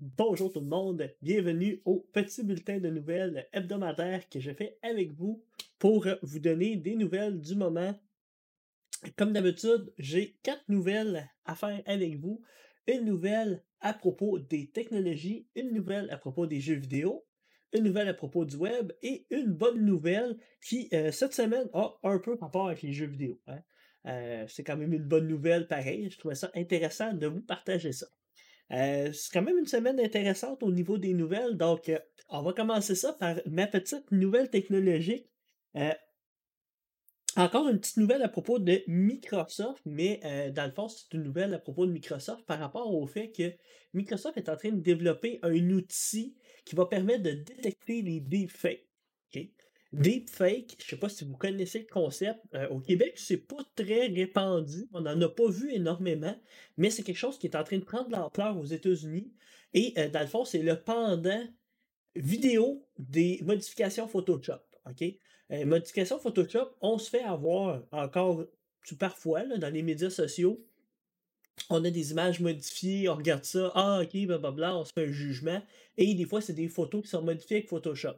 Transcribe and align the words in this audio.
Bonjour 0.00 0.52
tout 0.52 0.60
le 0.60 0.66
monde, 0.66 1.12
bienvenue 1.22 1.82
au 1.84 2.06
petit 2.12 2.44
bulletin 2.44 2.78
de 2.78 2.88
nouvelles 2.88 3.48
hebdomadaire 3.52 4.28
que 4.28 4.38
je 4.38 4.52
fais 4.52 4.78
avec 4.80 5.10
vous 5.10 5.42
pour 5.80 6.06
vous 6.22 6.38
donner 6.38 6.76
des 6.76 6.94
nouvelles 6.94 7.40
du 7.40 7.56
moment. 7.56 7.98
Comme 9.16 9.32
d'habitude, 9.32 9.92
j'ai 9.98 10.38
quatre 10.44 10.62
nouvelles 10.68 11.28
à 11.46 11.56
faire 11.56 11.82
avec 11.84 12.16
vous. 12.16 12.40
Une 12.86 13.06
nouvelle 13.06 13.64
à 13.80 13.92
propos 13.92 14.38
des 14.38 14.70
technologies, 14.70 15.48
une 15.56 15.74
nouvelle 15.74 16.08
à 16.10 16.16
propos 16.16 16.46
des 16.46 16.60
jeux 16.60 16.76
vidéo, 16.76 17.26
une 17.72 17.82
nouvelle 17.82 18.06
à 18.06 18.14
propos 18.14 18.44
du 18.44 18.54
web 18.54 18.92
et 19.02 19.26
une 19.30 19.52
bonne 19.52 19.84
nouvelle 19.84 20.38
qui, 20.64 20.88
euh, 20.92 21.10
cette 21.10 21.34
semaine, 21.34 21.68
a 21.72 21.98
un 22.04 22.20
peu 22.20 22.34
rapport 22.34 22.68
avec 22.68 22.82
les 22.82 22.92
jeux 22.92 23.06
vidéo. 23.06 23.40
Hein. 23.48 23.58
Euh, 24.06 24.44
c'est 24.46 24.62
quand 24.62 24.76
même 24.76 24.92
une 24.92 25.08
bonne 25.08 25.26
nouvelle 25.26 25.66
pareil. 25.66 26.08
Je 26.08 26.18
trouvais 26.20 26.36
ça 26.36 26.52
intéressant 26.54 27.12
de 27.14 27.26
vous 27.26 27.42
partager 27.42 27.90
ça. 27.90 28.06
Euh, 28.72 29.12
c'est 29.12 29.32
quand 29.32 29.42
même 29.42 29.58
une 29.58 29.66
semaine 29.66 29.98
intéressante 29.98 30.62
au 30.62 30.70
niveau 30.70 30.98
des 30.98 31.14
nouvelles, 31.14 31.56
donc 31.56 31.88
euh, 31.88 31.98
on 32.28 32.42
va 32.42 32.52
commencer 32.52 32.94
ça 32.94 33.14
par 33.14 33.36
ma 33.46 33.66
petite 33.66 34.10
nouvelle 34.10 34.50
technologique. 34.50 35.26
Euh, 35.76 35.92
encore 37.36 37.68
une 37.68 37.78
petite 37.78 37.96
nouvelle 37.96 38.22
à 38.22 38.28
propos 38.28 38.58
de 38.58 38.82
Microsoft, 38.88 39.80
mais 39.86 40.20
dans 40.54 40.64
le 40.64 40.72
fond, 40.72 40.88
c'est 40.88 41.12
une 41.12 41.22
nouvelle 41.22 41.54
à 41.54 41.58
propos 41.60 41.86
de 41.86 41.92
Microsoft 41.92 42.44
par 42.46 42.58
rapport 42.58 42.92
au 42.92 43.06
fait 43.06 43.30
que 43.30 43.52
Microsoft 43.94 44.36
est 44.38 44.48
en 44.48 44.56
train 44.56 44.72
de 44.72 44.80
développer 44.80 45.38
un 45.42 45.70
outil 45.70 46.34
qui 46.64 46.74
va 46.74 46.86
permettre 46.86 47.22
de 47.22 47.32
détecter 47.32 48.02
les 48.02 48.18
deepfakes. 48.18 48.88
Deepfake, 49.92 50.76
je 50.78 50.84
ne 50.84 50.88
sais 50.90 50.96
pas 50.96 51.08
si 51.08 51.24
vous 51.24 51.36
connaissez 51.36 51.78
le 51.80 51.86
concept. 51.86 52.40
Euh, 52.54 52.68
au 52.68 52.78
Québec, 52.78 53.14
c'est 53.16 53.38
pas 53.38 53.64
très 53.74 54.08
répandu. 54.08 54.86
On 54.92 55.00
n'en 55.00 55.18
a 55.20 55.28
pas 55.28 55.48
vu 55.48 55.72
énormément, 55.72 56.36
mais 56.76 56.90
c'est 56.90 57.02
quelque 57.02 57.16
chose 57.16 57.38
qui 57.38 57.46
est 57.46 57.56
en 57.56 57.64
train 57.64 57.78
de 57.78 57.84
prendre 57.84 58.08
de 58.08 58.12
l'ampleur 58.12 58.58
aux 58.58 58.66
États-Unis. 58.66 59.32
Et 59.72 59.94
euh, 59.96 60.10
dans 60.10 60.20
le 60.20 60.26
fond, 60.26 60.44
c'est 60.44 60.62
le 60.62 60.78
pendant 60.78 61.42
vidéo 62.14 62.86
des 62.98 63.40
modifications 63.44 64.06
Photoshop. 64.06 64.60
OK? 64.90 65.02
Euh, 65.52 65.64
modifications 65.64 66.18
Photoshop, 66.18 66.70
on 66.82 66.98
se 66.98 67.08
fait 67.08 67.22
avoir 67.22 67.82
encore 67.90 68.44
parfois 68.98 69.44
dans 69.44 69.72
les 69.72 69.82
médias 69.82 70.10
sociaux. 70.10 70.62
On 71.70 71.84
a 71.84 71.90
des 71.90 72.10
images 72.12 72.40
modifiées, 72.40 73.08
on 73.08 73.16
regarde 73.16 73.44
ça, 73.44 73.72
ah 73.74 74.02
ok, 74.02 74.26
blablabla, 74.26 74.76
on 74.76 74.84
se 74.84 74.92
fait 74.92 75.06
un 75.06 75.12
jugement. 75.12 75.62
Et 75.96 76.14
des 76.14 76.24
fois, 76.24 76.40
c'est 76.40 76.52
des 76.52 76.68
photos 76.68 77.02
qui 77.02 77.08
sont 77.08 77.22
modifiées 77.22 77.58
avec 77.58 77.68
Photoshop. 77.68 78.14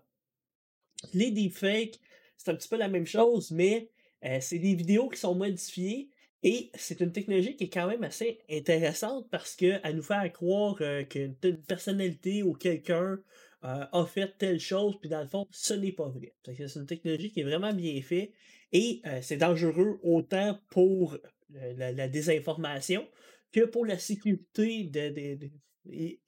Les 1.15 1.31
deepfakes, 1.31 2.01
c'est 2.37 2.51
un 2.51 2.55
petit 2.55 2.69
peu 2.69 2.77
la 2.77 2.89
même 2.89 3.07
chose, 3.07 3.51
mais 3.51 3.91
euh, 4.25 4.39
c'est 4.41 4.59
des 4.59 4.75
vidéos 4.75 5.09
qui 5.09 5.19
sont 5.19 5.35
modifiées 5.35 6.11
et 6.43 6.71
c'est 6.75 7.01
une 7.01 7.13
technologie 7.13 7.57
qui 7.57 7.65
est 7.65 7.73
quand 7.73 7.87
même 7.87 8.03
assez 8.03 8.39
intéressante 8.51 9.29
parce 9.31 9.55
qu'elle 9.55 9.95
nous 9.95 10.03
fait 10.03 10.33
croire 10.33 10.77
euh, 10.81 11.05
qu'une 11.05 11.35
personnalité 11.67 12.43
ou 12.43 12.55
quelqu'un 12.55 13.19
euh, 13.65 13.85
a 13.93 14.07
fait 14.07 14.37
telle 14.39 14.61
chose, 14.61 14.97
puis 15.01 15.11
dans 15.11 15.21
le 15.21 15.27
fond, 15.27 15.47
ce 15.51 15.75
n'est 15.75 15.93
pas 15.93 16.09
vrai. 16.09 16.35
C'est 16.45 16.77
une 16.77 16.87
technologie 16.87 17.31
qui 17.31 17.41
est 17.41 17.45
vraiment 17.45 17.75
bien 17.75 18.01
faite 18.03 18.33
et 18.73 19.03
c'est 19.21 19.37
dangereux 19.37 19.99
autant 20.05 20.57
pour 20.71 21.19
la, 21.51 22.09
désinformation 22.09 23.05
que 23.53 23.63
pour 23.63 23.85
la 23.85 23.99
sécurité 23.99 24.85
de, 24.85 25.51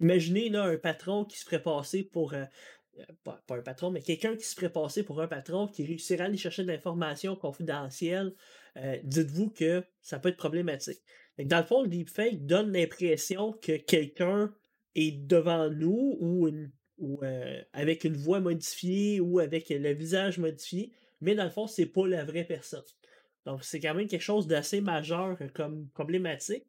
Imaginez 0.01 0.49
là, 0.49 0.65
un 0.65 0.77
patron 0.77 1.25
qui 1.25 1.39
se 1.39 1.45
ferait 1.45 1.63
passer 1.63 2.03
pour 2.03 2.35
pas, 3.25 3.41
un 3.51 3.63
patron, 3.63 3.91
mais 3.91 4.03
quelqu'un 4.03 4.37
qui 4.37 4.45
se 4.45 4.55
ferait 4.55 4.71
passer 4.71 5.03
pour 5.03 5.21
un 5.21 5.29
patron, 5.29 5.67
qui 5.69 5.85
réussirait 5.85 6.25
à 6.25 6.27
aller 6.27 6.37
chercher 6.37 6.63
de 6.63 6.69
l'information 6.69 7.37
confidentielle, 7.37 8.35
euh, 8.77 8.99
dites-vous 9.05 9.51
que 9.51 9.85
ça 10.01 10.19
peut 10.19 10.31
être 10.31 10.37
problématique. 10.37 11.01
dans 11.39 11.59
le 11.59 11.65
fond, 11.65 11.83
le 11.83 11.89
deepfake 11.89 12.47
donne 12.47 12.73
l'impression 12.73 13.53
que 13.53 13.77
quelqu'un 13.77 14.55
est 14.95 15.27
devant 15.27 15.71
nous 15.71 16.17
ou, 16.21 17.23
euh, 17.23 17.63
avec 17.73 18.05
une 18.05 18.17
voix 18.17 18.41
modifiée 18.41 19.21
ou 19.21 19.39
avec 19.39 19.71
le 19.71 19.93
visage 19.93 20.39
modifié, 20.39 20.93
mais 21.21 21.35
dans 21.35 21.45
le 21.45 21.51
fond, 21.51 21.67
c'est 21.67 21.87
pas 21.87 22.07
la 22.07 22.25
vraie 22.25 22.45
personne. 22.45 22.85
Donc, 23.47 23.65
c'est 23.65 23.81
quand 23.81 23.95
même 23.95 24.07
quelque 24.07 24.21
chose 24.21 24.47
d'assez 24.47 24.81
majeur 24.81 25.37
comme 25.55 25.89
problématique. 25.89 26.65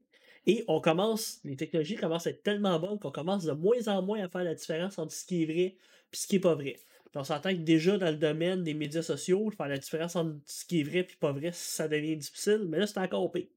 Et 0.45 0.65
on 0.67 0.81
commence, 0.81 1.39
les 1.43 1.55
technologies 1.55 1.95
commencent 1.95 2.27
à 2.27 2.31
être 2.31 2.43
tellement 2.43 2.79
bonnes 2.79 2.99
qu'on 2.99 3.11
commence 3.11 3.45
de 3.45 3.53
moins 3.53 3.87
en 3.87 4.01
moins 4.01 4.21
à 4.23 4.27
faire 4.27 4.43
la 4.43 4.55
différence 4.55 4.97
entre 4.99 5.13
ce 5.13 5.25
qui 5.25 5.43
est 5.43 5.45
vrai 5.45 5.77
et 6.13 6.17
ce 6.17 6.27
qui 6.27 6.37
est 6.37 6.39
pas 6.39 6.55
vrai. 6.55 6.75
on 7.15 7.23
s'entend 7.23 7.51
que 7.51 7.61
déjà 7.61 7.97
dans 7.97 8.11
le 8.11 8.17
domaine 8.17 8.63
des 8.63 8.73
médias 8.73 9.01
sociaux, 9.01 9.49
faire 9.51 9.67
la 9.67 9.77
différence 9.77 10.15
entre 10.15 10.35
ce 10.45 10.65
qui 10.65 10.81
est 10.81 10.83
vrai 10.83 10.99
et 10.99 11.07
pas 11.19 11.31
vrai, 11.31 11.51
ça 11.51 11.87
devient 11.87 12.15
difficile, 12.15 12.65
mais 12.67 12.79
là 12.79 12.87
c'est 12.87 12.99
encore 12.99 13.31
pire. 13.31 13.47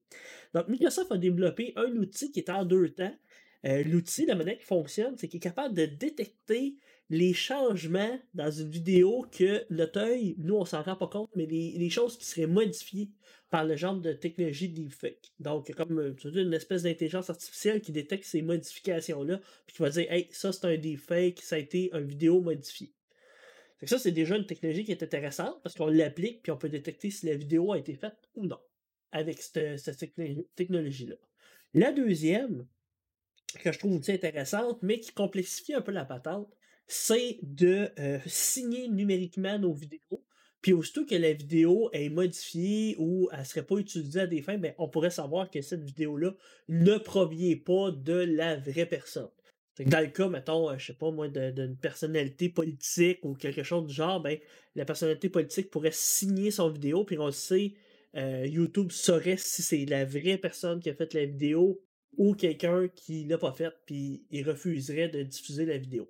Donc 0.54 0.68
Microsoft 0.68 1.12
a 1.12 1.18
développé 1.18 1.72
un 1.76 1.94
outil 1.96 2.32
qui 2.32 2.40
est 2.40 2.50
en 2.50 2.64
deux 2.64 2.90
temps. 2.90 3.14
Euh, 3.64 3.82
l'outil, 3.84 4.26
la 4.26 4.34
manière 4.34 4.58
qui 4.58 4.64
fonctionne, 4.64 5.16
c'est 5.16 5.28
qu'il 5.28 5.38
est 5.38 5.40
capable 5.40 5.74
de 5.74 5.86
détecter 5.86 6.76
les 7.08 7.32
changements 7.32 8.18
dans 8.34 8.50
une 8.50 8.68
vidéo 8.68 9.26
que 9.30 9.66
œil, 9.96 10.34
nous, 10.38 10.56
on 10.56 10.64
s'en 10.64 10.82
rend 10.82 10.96
pas 10.96 11.06
compte, 11.06 11.30
mais 11.36 11.46
les, 11.46 11.90
choses 11.90 12.18
qui 12.18 12.24
seraient 12.24 12.46
modifiées 12.46 13.10
par 13.48 13.64
le 13.64 13.76
genre 13.76 13.94
de 13.96 14.12
technologie 14.12 14.68
deepfake. 14.68 15.32
Donc, 15.38 15.72
comme 15.74 15.98
euh, 16.00 16.16
une 16.34 16.52
espèce 16.52 16.82
d'intelligence 16.82 17.30
artificielle 17.30 17.80
qui 17.80 17.92
détecte 17.92 18.24
ces 18.24 18.42
modifications-là, 18.42 19.40
puis 19.66 19.76
qui 19.76 19.82
va 19.82 19.90
dire, 19.90 20.10
hey, 20.10 20.26
ça 20.32 20.52
c'est 20.52 20.66
un 20.66 20.76
deepfake, 20.76 21.40
ça 21.42 21.56
a 21.56 21.58
été 21.58 21.90
une 21.92 22.06
vidéo 22.06 22.40
modifiée. 22.40 22.92
ça, 23.84 23.98
c'est 24.00 24.10
déjà 24.10 24.36
une 24.36 24.46
technologie 24.46 24.84
qui 24.84 24.90
est 24.90 25.02
intéressante 25.02 25.62
parce 25.62 25.76
qu'on 25.76 25.86
l'applique 25.86 26.42
puis 26.42 26.50
on 26.50 26.56
peut 26.56 26.68
détecter 26.68 27.10
si 27.10 27.26
la 27.26 27.36
vidéo 27.36 27.72
a 27.72 27.78
été 27.78 27.94
faite 27.94 28.28
ou 28.34 28.46
non 28.46 28.58
avec 29.12 29.40
cette, 29.40 29.78
cette 29.78 30.14
technologie-là. 30.56 31.14
La 31.72 31.92
deuxième, 31.92 32.66
que 33.62 33.72
je 33.72 33.78
trouve 33.78 33.96
aussi 33.96 34.12
intéressante, 34.12 34.82
mais 34.82 34.98
qui 35.00 35.12
complexifie 35.12 35.74
un 35.74 35.80
peu 35.80 35.92
la 35.92 36.04
patente, 36.04 36.52
c'est 36.86 37.38
de 37.42 37.90
euh, 37.98 38.18
signer 38.26 38.88
numériquement 38.88 39.58
nos 39.58 39.72
vidéos. 39.72 40.24
Puis 40.62 40.72
aussitôt 40.72 41.04
que 41.04 41.14
la 41.14 41.32
vidéo 41.32 41.90
est 41.92 42.08
modifiée 42.08 42.96
ou 42.98 43.28
elle 43.32 43.40
ne 43.40 43.44
serait 43.44 43.66
pas 43.66 43.76
utilisée 43.76 44.20
à 44.20 44.26
des 44.26 44.42
fins, 44.42 44.58
ben, 44.58 44.74
on 44.78 44.88
pourrait 44.88 45.10
savoir 45.10 45.50
que 45.50 45.60
cette 45.62 45.84
vidéo-là 45.84 46.34
ne 46.68 46.96
provient 46.98 47.56
pas 47.56 47.90
de 47.92 48.14
la 48.14 48.56
vraie 48.56 48.86
personne. 48.86 49.28
Dans 49.78 50.00
le 50.00 50.06
cas, 50.06 50.28
mettons, 50.28 50.70
euh, 50.70 50.78
je 50.78 50.86
sais 50.86 50.94
pas 50.94 51.10
moi, 51.10 51.28
d'une 51.28 51.76
personnalité 51.76 52.48
politique 52.48 53.24
ou 53.24 53.34
quelque 53.34 53.62
chose 53.62 53.86
du 53.86 53.94
genre, 53.94 54.20
ben, 54.20 54.38
la 54.74 54.84
personnalité 54.84 55.28
politique 55.28 55.70
pourrait 55.70 55.90
signer 55.92 56.50
son 56.50 56.70
vidéo, 56.70 57.04
puis 57.04 57.18
on 57.18 57.30
sait, 57.30 57.74
euh, 58.16 58.46
YouTube 58.46 58.90
saurait 58.90 59.36
si 59.36 59.62
c'est 59.62 59.84
la 59.84 60.06
vraie 60.06 60.38
personne 60.38 60.80
qui 60.80 60.88
a 60.88 60.94
fait 60.94 61.12
la 61.12 61.26
vidéo 61.26 61.82
ou 62.16 62.34
quelqu'un 62.34 62.88
qui 62.88 63.24
l'a 63.24 63.36
pas 63.36 63.52
fait, 63.52 63.72
puis 63.84 64.24
il 64.30 64.48
refuserait 64.48 65.10
de 65.10 65.22
diffuser 65.22 65.66
la 65.66 65.76
vidéo. 65.76 66.08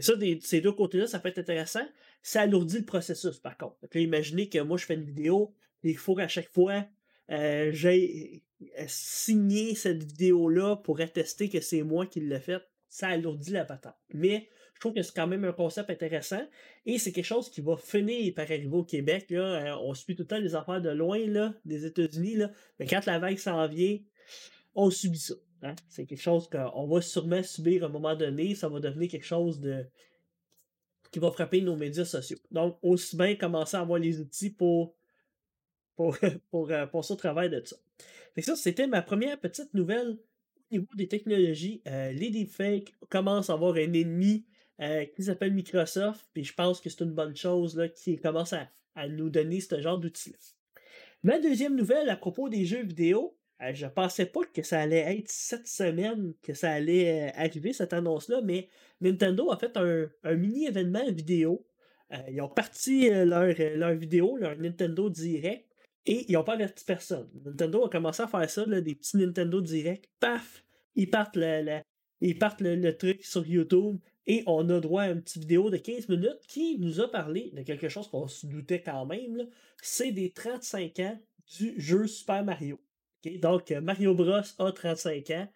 Ça, 0.00 0.14
ces 0.40 0.60
deux 0.60 0.72
côtés-là, 0.72 1.06
ça 1.06 1.18
peut 1.18 1.28
être 1.28 1.38
intéressant. 1.38 1.86
Ça 2.22 2.42
alourdit 2.42 2.78
le 2.78 2.84
processus, 2.84 3.38
par 3.38 3.56
contre. 3.56 3.76
imaginez 3.94 4.48
que 4.48 4.58
moi, 4.58 4.76
je 4.76 4.84
fais 4.84 4.94
une 4.94 5.04
vidéo, 5.04 5.54
et 5.82 5.90
il 5.90 5.96
faut 5.96 6.14
qu'à 6.14 6.28
chaque 6.28 6.48
fois, 6.48 6.84
euh, 7.30 7.70
j'ai 7.72 8.42
euh, 8.78 8.84
signé 8.86 9.74
cette 9.74 10.02
vidéo-là 10.02 10.76
pour 10.76 11.00
attester 11.00 11.48
que 11.48 11.60
c'est 11.60 11.82
moi 11.82 12.06
qui 12.06 12.20
l'ai 12.20 12.40
faite. 12.40 12.62
Ça 12.88 13.08
alourdit 13.08 13.50
la 13.50 13.64
patente. 13.64 13.94
Mais 14.14 14.48
je 14.74 14.80
trouve 14.80 14.94
que 14.94 15.02
c'est 15.02 15.14
quand 15.14 15.26
même 15.26 15.44
un 15.44 15.52
concept 15.52 15.90
intéressant 15.90 16.40
et 16.86 16.98
c'est 16.98 17.12
quelque 17.12 17.24
chose 17.24 17.50
qui 17.50 17.60
va 17.60 17.76
finir 17.76 18.32
par 18.34 18.44
arriver 18.44 18.74
au 18.76 18.84
Québec. 18.84 19.26
Là. 19.30 19.40
Euh, 19.40 19.76
on 19.82 19.92
suit 19.92 20.16
tout 20.16 20.22
le 20.22 20.26
temps 20.28 20.38
les 20.38 20.54
affaires 20.54 20.80
de 20.80 20.90
loin 20.90 21.18
là, 21.26 21.52
des 21.64 21.84
États-Unis, 21.84 22.38
mais 22.78 22.86
quand 22.86 23.04
la 23.04 23.18
vague 23.18 23.38
s'en 23.38 23.66
vient, 23.68 23.98
on 24.74 24.90
subit 24.90 25.18
ça. 25.18 25.34
Hein? 25.62 25.74
C'est 25.88 26.06
quelque 26.06 26.20
chose 26.20 26.48
qu'on 26.48 26.86
va 26.86 27.00
sûrement 27.00 27.42
subir 27.42 27.84
à 27.84 27.86
un 27.86 27.90
moment 27.90 28.14
donné. 28.14 28.54
Ça 28.54 28.68
va 28.68 28.80
devenir 28.80 29.10
quelque 29.10 29.26
chose 29.26 29.60
de 29.60 29.86
qui 31.10 31.18
va 31.18 31.30
frapper 31.30 31.60
nos 31.60 31.76
médias 31.76 32.04
sociaux. 32.04 32.38
Donc, 32.50 32.78
aussi 32.82 33.16
bien 33.16 33.34
commencer 33.34 33.76
à 33.76 33.80
avoir 33.80 33.98
les 33.98 34.20
outils 34.20 34.50
pour, 34.50 34.94
pour, 35.96 36.16
pour, 36.50 36.70
euh, 36.70 36.86
pour, 36.86 37.16
travail 37.16 37.50
de 37.50 37.62
ça. 37.64 37.76
ça, 38.40 38.56
c'était 38.56 38.86
ma 38.86 39.02
première 39.02 39.40
petite 39.40 39.72
nouvelle 39.74 40.18
au 40.70 40.74
niveau 40.74 40.94
des 40.94 41.08
technologies. 41.08 41.82
Euh, 41.86 42.12
les 42.12 42.30
deepfakes 42.30 42.94
commencent 43.08 43.50
à 43.50 43.54
avoir 43.54 43.74
un 43.74 43.92
ennemi 43.92 44.44
euh, 44.80 45.06
qui 45.06 45.22
s'appelle 45.22 45.54
Microsoft, 45.54 46.28
puis 46.32 46.44
je 46.44 46.54
pense 46.54 46.80
que 46.80 46.90
c'est 46.90 47.02
une 47.02 47.14
bonne 47.14 47.34
chose 47.34 47.76
là, 47.76 47.88
qui 47.88 48.18
commence 48.18 48.52
à, 48.52 48.68
à 48.94 49.08
nous 49.08 49.30
donner 49.30 49.60
ce 49.60 49.80
genre 49.80 49.98
d'outils-là. 49.98 50.38
Ma 51.24 51.38
deuxième 51.40 51.74
nouvelle 51.74 52.10
à 52.10 52.16
propos 52.16 52.48
des 52.48 52.64
jeux 52.64 52.84
vidéo, 52.84 53.36
je 53.72 53.86
pensais 53.86 54.26
pas 54.26 54.44
que 54.54 54.62
ça 54.62 54.80
allait 54.80 55.18
être 55.18 55.30
cette 55.30 55.66
semaine 55.66 56.34
que 56.42 56.54
ça 56.54 56.72
allait 56.72 57.28
euh, 57.28 57.30
arriver, 57.34 57.72
cette 57.72 57.92
annonce-là, 57.92 58.40
mais 58.42 58.68
Nintendo 59.00 59.50
a 59.50 59.56
fait 59.56 59.76
un, 59.76 60.34
mini 60.34 60.66
événement 60.66 61.10
vidéo. 61.10 61.66
Euh, 62.12 62.16
ils 62.30 62.40
ont 62.40 62.48
parti 62.48 63.10
leur, 63.10 63.94
vidéo, 63.94 64.36
leur 64.36 64.56
Nintendo 64.56 65.10
Direct, 65.10 65.66
et 66.06 66.24
ils 66.28 66.32
n'ont 66.32 66.44
pas 66.44 66.54
averti 66.54 66.84
personne. 66.84 67.28
Nintendo 67.44 67.84
a 67.84 67.90
commencé 67.90 68.22
à 68.22 68.28
faire 68.28 68.48
ça, 68.48 68.64
des 68.64 68.94
petits 68.94 69.16
Nintendo 69.16 69.60
Direct. 69.60 70.08
Paf! 70.20 70.64
Ils 70.94 71.10
partent 71.10 71.36
le, 71.36 71.80
ils 72.20 72.38
partent 72.38 72.60
le, 72.60 72.96
truc 72.96 73.24
sur 73.24 73.46
YouTube 73.46 73.98
et 74.26 74.42
on 74.46 74.68
a 74.70 74.80
droit 74.80 75.02
à 75.02 75.10
une 75.10 75.22
petite 75.22 75.42
vidéo 75.42 75.70
de 75.70 75.76
15 75.76 76.08
minutes 76.08 76.40
qui 76.46 76.78
nous 76.78 77.00
a 77.00 77.10
parlé 77.10 77.50
de 77.54 77.62
quelque 77.62 77.88
chose 77.88 78.08
qu'on 78.08 78.26
se 78.26 78.46
doutait 78.46 78.82
quand 78.82 79.06
même. 79.06 79.48
C'est 79.82 80.12
des 80.12 80.30
35 80.30 80.98
ans 81.00 81.20
du 81.58 81.74
jeu 81.80 82.06
Super 82.06 82.44
Mario. 82.44 82.80
Donc, 83.24 83.70
euh, 83.70 83.80
Mario 83.80 84.14
Bros 84.14 84.30
a 84.58 84.72
35 84.72 85.30
ans. 85.30 85.48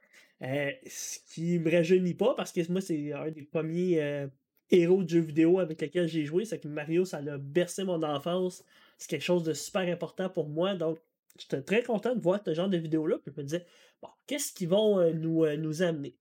Euh, 0.43 0.71
ce 0.87 1.19
qui 1.33 1.59
me 1.59 1.71
rajeunit 1.71 2.15
pas 2.15 2.35
parce 2.35 2.51
que 2.51 2.61
moi, 2.71 2.81
c'est 2.81 3.13
un 3.13 3.31
des 3.31 3.43
premiers 3.43 4.03
euh, 4.03 4.27
héros 4.71 5.05
de 5.05 5.09
jeux 5.09 5.21
vidéo 5.21 5.61
avec 5.61 5.81
lesquels 5.81 6.09
j'ai 6.09 6.25
joué. 6.25 6.45
C'est 6.45 6.59
que 6.59 6.69
Mario, 6.69 7.05
ça 7.05 7.19
a 7.19 7.39
bercé 7.39 7.85
mon 7.85 8.03
enfance. 8.03 8.65
C'est 8.99 9.09
quelque 9.09 9.25
chose 9.25 9.45
de 9.45 9.53
super 9.53 9.83
important 9.83 10.29
pour 10.29 10.49
moi. 10.49 10.75
Donc, 10.75 10.99
j'étais 11.39 11.63
très 11.63 11.83
content 11.83 12.15
de 12.15 12.21
voir 12.21 12.41
ce 12.45 12.55
genre 12.55 12.69
de 12.69 12.77
vidéo-là. 12.77 13.19
Puis 13.19 13.33
je 13.35 13.41
me 13.41 13.47
disais, 13.47 13.67
bon, 14.01 14.09
qu'est-ce 14.27 14.53
qu'ils 14.53 14.69
vont 14.69 15.13
nous, 15.13 15.47
nous 15.57 15.83
amener? 15.83 16.17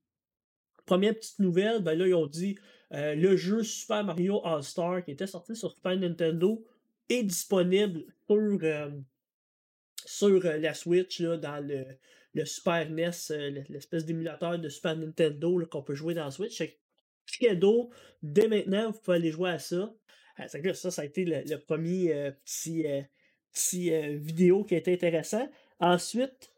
Première 0.86 1.16
petite 1.16 1.40
nouvelle, 1.40 1.82
ben 1.82 1.98
là, 1.98 2.08
ils 2.08 2.14
ont 2.14 2.28
dit 2.28 2.58
le 2.92 3.36
jeu 3.36 3.64
Super 3.64 4.04
Mario 4.04 4.42
All-Star 4.46 5.04
qui 5.04 5.12
était 5.12 5.28
sorti 5.28 5.56
sur 5.56 5.72
Super 5.72 5.96
Nintendo 5.96 6.64
est 7.10 7.24
disponible 7.24 8.04
sur, 8.28 8.60
sur 10.06 10.44
la 10.44 10.74
Switch 10.74 11.20
là, 11.20 11.38
dans 11.38 11.60
le, 11.66 11.86
le 12.34 12.46
Super 12.46 12.90
NES, 12.90 13.12
euh, 13.32 13.64
l'espèce 13.70 14.06
d'émulateur 14.06 14.58
de 14.58 14.70
Super 14.70 14.96
Nintendo 14.96 15.66
qu'on 15.70 15.84
peut 15.84 15.96
jouer 15.96 16.14
dans 16.14 16.26
la 16.26 16.32
Switch. 16.32 16.62
Cadeau. 17.40 17.92
Dès 18.22 18.48
maintenant, 18.48 18.92
vous 18.92 19.00
pouvez 19.00 19.18
aller 19.18 19.32
jouer 19.32 19.52
à 19.52 19.60
ça. 19.60 19.94
Euh, 20.40 20.74
ça, 20.74 20.92
ça 20.92 21.02
a 21.02 21.06
été 21.06 21.26
le, 21.26 21.58
premier 21.58 22.14
euh, 22.14 22.32
petit, 23.54 23.92
vidéo 24.18 24.64
qui 24.64 24.76
a 24.76 24.78
été 24.78 24.94
intéressant. 24.94 25.50
Ensuite, 25.80 26.51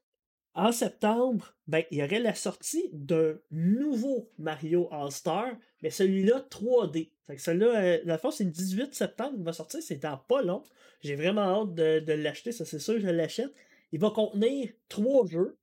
en 0.55 0.71
septembre, 0.71 1.55
ben, 1.67 1.83
il 1.89 1.97
y 1.97 2.03
aurait 2.03 2.19
la 2.19 2.35
sortie 2.35 2.89
d'un 2.93 3.39
nouveau 3.49 4.29
Mario 4.37 4.87
All-Star, 4.91 5.47
mais 5.81 5.89
celui-là 5.89 6.45
3D. 6.49 7.09
celui-là, 7.37 8.03
la 8.03 8.17
fois, 8.17 8.31
c'est 8.31 8.43
le 8.43 8.51
18 8.51 8.93
septembre 8.93 9.35
il 9.37 9.43
va 9.43 9.53
sortir, 9.53 9.81
c'est 9.81 9.97
dans 9.97 10.17
pas 10.17 10.43
long. 10.43 10.63
J'ai 11.01 11.15
vraiment 11.15 11.41
hâte 11.41 11.73
de, 11.73 12.13
l'acheter, 12.13 12.51
ça 12.51 12.65
c'est 12.65 12.79
sûr, 12.79 12.99
je 12.99 13.07
l'achète. 13.07 13.53
Il 13.91 13.99
va 13.99 14.11
contenir 14.11 14.69
trois 14.89 15.25
jeux. 15.25 15.57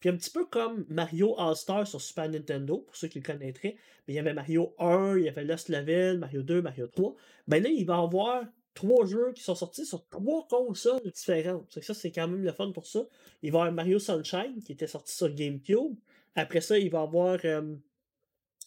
Puis 0.00 0.08
un 0.08 0.16
petit 0.16 0.30
peu 0.30 0.46
comme 0.46 0.84
Mario 0.88 1.38
All-Star 1.38 1.86
sur 1.86 2.00
Super 2.00 2.28
Nintendo, 2.28 2.78
pour 2.78 2.96
ceux 2.96 3.08
qui 3.08 3.20
le 3.20 3.24
connaîtraient, 3.24 3.76
mais 4.06 4.14
il 4.14 4.16
y 4.16 4.18
avait 4.18 4.34
Mario 4.34 4.74
1, 4.78 5.18
il 5.18 5.24
y 5.24 5.28
avait 5.28 5.44
Lost 5.44 5.68
Level, 5.68 6.18
Mario 6.18 6.42
2, 6.42 6.62
Mario 6.62 6.88
3. 6.88 7.14
Ben 7.46 7.62
là, 7.62 7.68
il 7.68 7.84
va 7.84 7.98
avoir 7.98 8.44
trois 8.74 9.06
jeux 9.06 9.32
qui 9.34 9.42
sont 9.42 9.54
sortis 9.54 9.86
sur 9.86 10.06
trois 10.08 10.46
consoles 10.48 11.02
différentes. 11.12 11.78
Ça, 11.80 11.94
c'est 11.94 12.10
quand 12.10 12.28
même 12.28 12.42
le 12.42 12.52
fun 12.52 12.72
pour 12.72 12.86
ça. 12.86 13.06
Il 13.42 13.52
va 13.52 13.58
y 13.58 13.60
avoir 13.62 13.72
Mario 13.72 13.98
Sunshine, 13.98 14.62
qui 14.64 14.72
était 14.72 14.86
sorti 14.86 15.14
sur 15.14 15.32
GameCube. 15.34 15.94
Après 16.34 16.60
ça, 16.60 16.78
il 16.78 16.90
va 16.90 17.00
y 17.00 17.02
avoir. 17.02 17.38
Euh, 17.44 17.74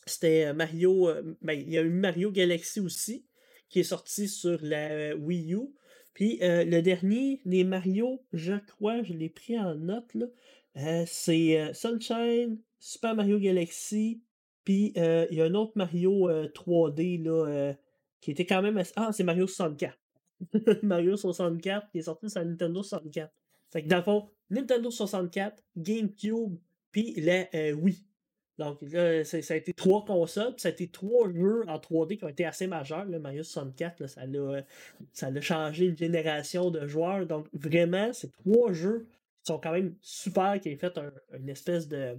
c'était 0.06 0.54
Mario. 0.54 1.10
Euh, 1.10 1.36
ben, 1.42 1.54
il 1.54 1.70
y 1.70 1.78
a 1.78 1.82
eu 1.82 1.90
Mario 1.90 2.32
Galaxy 2.32 2.80
aussi, 2.80 3.26
qui 3.70 3.80
est 3.80 3.84
sorti 3.84 4.28
sur 4.28 4.60
la 4.62 5.16
Wii 5.16 5.54
U. 5.54 5.74
Puis 6.14 6.40
euh, 6.42 6.64
le 6.64 6.82
dernier, 6.82 7.42
les 7.44 7.64
Mario, 7.64 8.24
je 8.32 8.54
crois, 8.54 9.04
je 9.04 9.14
l'ai 9.14 9.30
pris 9.30 9.60
en 9.60 9.76
note. 9.76 10.16
Euh, 10.78 11.04
c'est 11.08 11.60
euh, 11.60 11.74
Sunshine, 11.74 12.58
Super 12.80 13.16
Mario 13.16 13.40
Galaxy, 13.40 14.22
puis 14.64 14.94
euh, 14.98 15.26
il 15.32 15.38
y 15.38 15.42
a 15.42 15.46
un 15.46 15.54
autre 15.54 15.74
Mario 15.76 16.30
3D 16.50 17.24
là, 17.24 17.74
qui 18.26 18.32
était 18.32 18.46
quand 18.46 18.64
même. 18.64 18.82
Ah, 18.96 19.12
c'est 19.12 19.24
Mario 19.24 19.46
64. 19.46 19.96
Mario 20.82 21.16
64 21.16 21.92
qui 21.92 22.00
est 22.00 22.02
sorti 22.02 22.28
sur 22.28 22.44
Nintendo 22.44 22.82
64. 22.82 23.32
Fait 23.72 23.84
que 23.84 23.88
dans 23.88 23.98
le 23.98 24.02
fond, 24.02 24.30
Nintendo 24.50 24.90
64, 24.90 25.64
GameCube, 25.78 26.58
puis 26.92 27.14
la 27.22 27.46
Wii. 27.76 28.04
Donc 28.58 28.82
là, 28.82 29.24
ça, 29.24 29.38
a 29.38 29.58
été 29.58 29.74
trois 29.74 30.06
consoles, 30.06 30.54
puis 30.54 30.62
ça 30.62 30.70
a 30.70 30.72
été 30.72 30.88
trois 30.88 31.32
jeux 31.32 31.64
en 31.68 31.78
3D 31.78 32.18
qui 32.18 32.24
ont 32.24 32.30
été 32.30 32.46
assez 32.46 32.66
majeurs. 32.66 33.06
Le 33.06 33.20
Mario 33.20 33.44
64, 33.44 34.08
ça, 34.08 34.22
a, 34.22 34.62
ça 35.14 35.28
a 35.28 35.42
changé 35.42 35.86
une 35.86 35.98
génération 35.98 36.72
de 36.72 36.88
joueurs. 36.88 37.28
Donc 37.28 37.48
vraiment, 37.54 38.12
c'est 38.12 38.32
trois 38.32 38.74
jeux 38.74 39.08
sont 39.44 39.60
quand 39.60 39.72
même 39.72 39.96
super, 40.02 40.60
qui 40.60 40.74
ont 40.74 40.78
fait 40.78 41.00
une 41.38 41.50
espèce 41.50 41.88
de, 41.88 42.18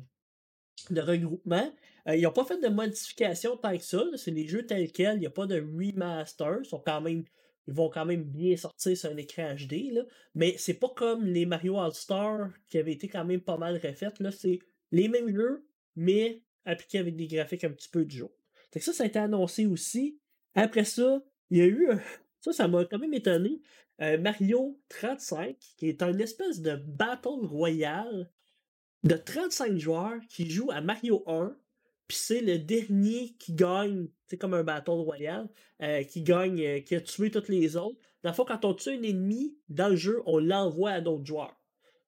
de 0.90 1.00
regroupement. 1.00 1.72
Euh, 2.08 2.16
ils 2.16 2.22
n'ont 2.22 2.32
pas 2.32 2.44
fait 2.44 2.60
de 2.60 2.68
modifications 2.68 3.56
tant 3.56 3.76
que 3.76 3.82
ça. 3.82 4.02
C'est 4.16 4.30
les 4.30 4.46
jeux 4.46 4.66
tels 4.66 4.92
quels. 4.92 5.16
Il 5.16 5.20
n'y 5.20 5.26
a 5.26 5.30
pas 5.30 5.46
de 5.46 5.60
remaster. 5.60 6.58
Ils, 6.62 6.68
sont 6.68 6.82
quand 6.84 7.00
même, 7.00 7.24
ils 7.66 7.74
vont 7.74 7.90
quand 7.90 8.04
même 8.04 8.22
bien 8.22 8.56
sortir 8.56 8.96
sur 8.96 9.10
un 9.10 9.16
écran 9.16 9.54
HD. 9.54 9.92
Là. 9.92 10.02
Mais 10.34 10.54
c'est 10.58 10.74
pas 10.74 10.90
comme 10.94 11.24
les 11.24 11.46
Mario 11.46 11.78
All-Star 11.78 12.50
qui 12.68 12.78
avaient 12.78 12.92
été 12.92 13.08
quand 13.08 13.24
même 13.24 13.40
pas 13.40 13.56
mal 13.56 13.74
refaites. 13.74 14.22
C'est 14.30 14.58
les 14.92 15.08
mêmes 15.08 15.34
jeux, 15.34 15.66
mais 15.96 16.42
appliqués 16.64 16.98
avec 16.98 17.16
des 17.16 17.26
graphiques 17.26 17.64
un 17.64 17.70
petit 17.70 17.88
peu 17.88 18.04
du 18.04 18.18
jour. 18.18 18.30
ça, 18.76 18.92
ça 18.92 19.04
a 19.04 19.06
été 19.06 19.18
annoncé 19.18 19.66
aussi. 19.66 20.18
Après 20.54 20.84
ça, 20.84 21.22
il 21.50 21.58
y 21.58 21.60
a 21.62 21.66
eu. 21.66 21.88
Ça, 22.42 22.52
ça 22.52 22.68
m'a 22.68 22.84
quand 22.84 22.98
même 22.98 23.14
étonné. 23.14 23.60
Euh, 24.00 24.18
Mario 24.18 24.78
35, 24.90 25.56
qui 25.78 25.88
est 25.88 26.02
un 26.02 26.16
espèce 26.18 26.60
de 26.60 26.76
Battle 26.76 27.44
Royale 27.44 28.30
de 29.06 29.16
35 29.16 29.78
joueurs 29.78 30.18
qui 30.28 30.50
jouent 30.50 30.70
à 30.70 30.80
Mario 30.80 31.22
1, 31.26 31.56
puis 32.08 32.16
c'est 32.16 32.40
le 32.40 32.58
dernier 32.58 33.34
qui 33.38 33.52
gagne, 33.52 34.08
c'est 34.26 34.36
comme 34.36 34.54
un 34.54 34.62
Battle 34.62 34.90
Royale, 34.90 35.48
euh, 35.82 36.02
qui 36.04 36.22
gagne, 36.22 36.60
euh, 36.60 36.80
qui 36.80 36.94
a 36.94 37.00
tué 37.00 37.30
tous 37.30 37.48
les 37.48 37.76
autres. 37.76 37.98
Dans 38.22 38.30
le 38.30 38.34
fond, 38.34 38.44
quand 38.44 38.64
on 38.64 38.74
tue 38.74 38.90
un 38.90 39.02
ennemi 39.02 39.56
dans 39.68 39.88
le 39.88 39.96
jeu, 39.96 40.22
on 40.26 40.38
l'envoie 40.38 40.90
à 40.90 41.00
d'autres 41.00 41.24
joueurs. 41.24 41.56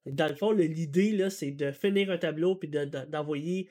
Dans 0.06 0.28
le 0.28 0.34
fond, 0.34 0.52
l'idée, 0.52 1.12
là, 1.12 1.30
c'est 1.30 1.50
de 1.50 1.70
finir 1.70 2.10
un 2.10 2.18
tableau 2.18 2.56
puis 2.56 2.68
d'envoyer 2.68 3.68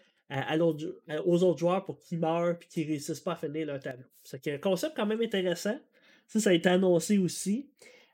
aux 1.25 1.44
autres 1.44 1.57
joueurs 1.57 1.83
pour 1.85 2.00
qu'ils 2.00 2.19
meurent 2.19 2.59
puis 2.59 2.68
qu'ils 2.69 2.88
réussissent 2.88 3.21
pas 3.21 3.33
à 3.33 3.35
finir 3.35 3.65
leur 3.65 3.79
tableau. 3.79 4.06
C'est 4.24 4.45
un 4.47 4.57
concept 4.57 4.95
quand 4.95 5.06
même 5.06 5.21
intéressant. 5.21 5.79
Ça, 6.27 6.39
ça 6.39 6.50
a 6.51 6.53
été 6.53 6.69
annoncé 6.69 7.18
aussi. 7.18 7.69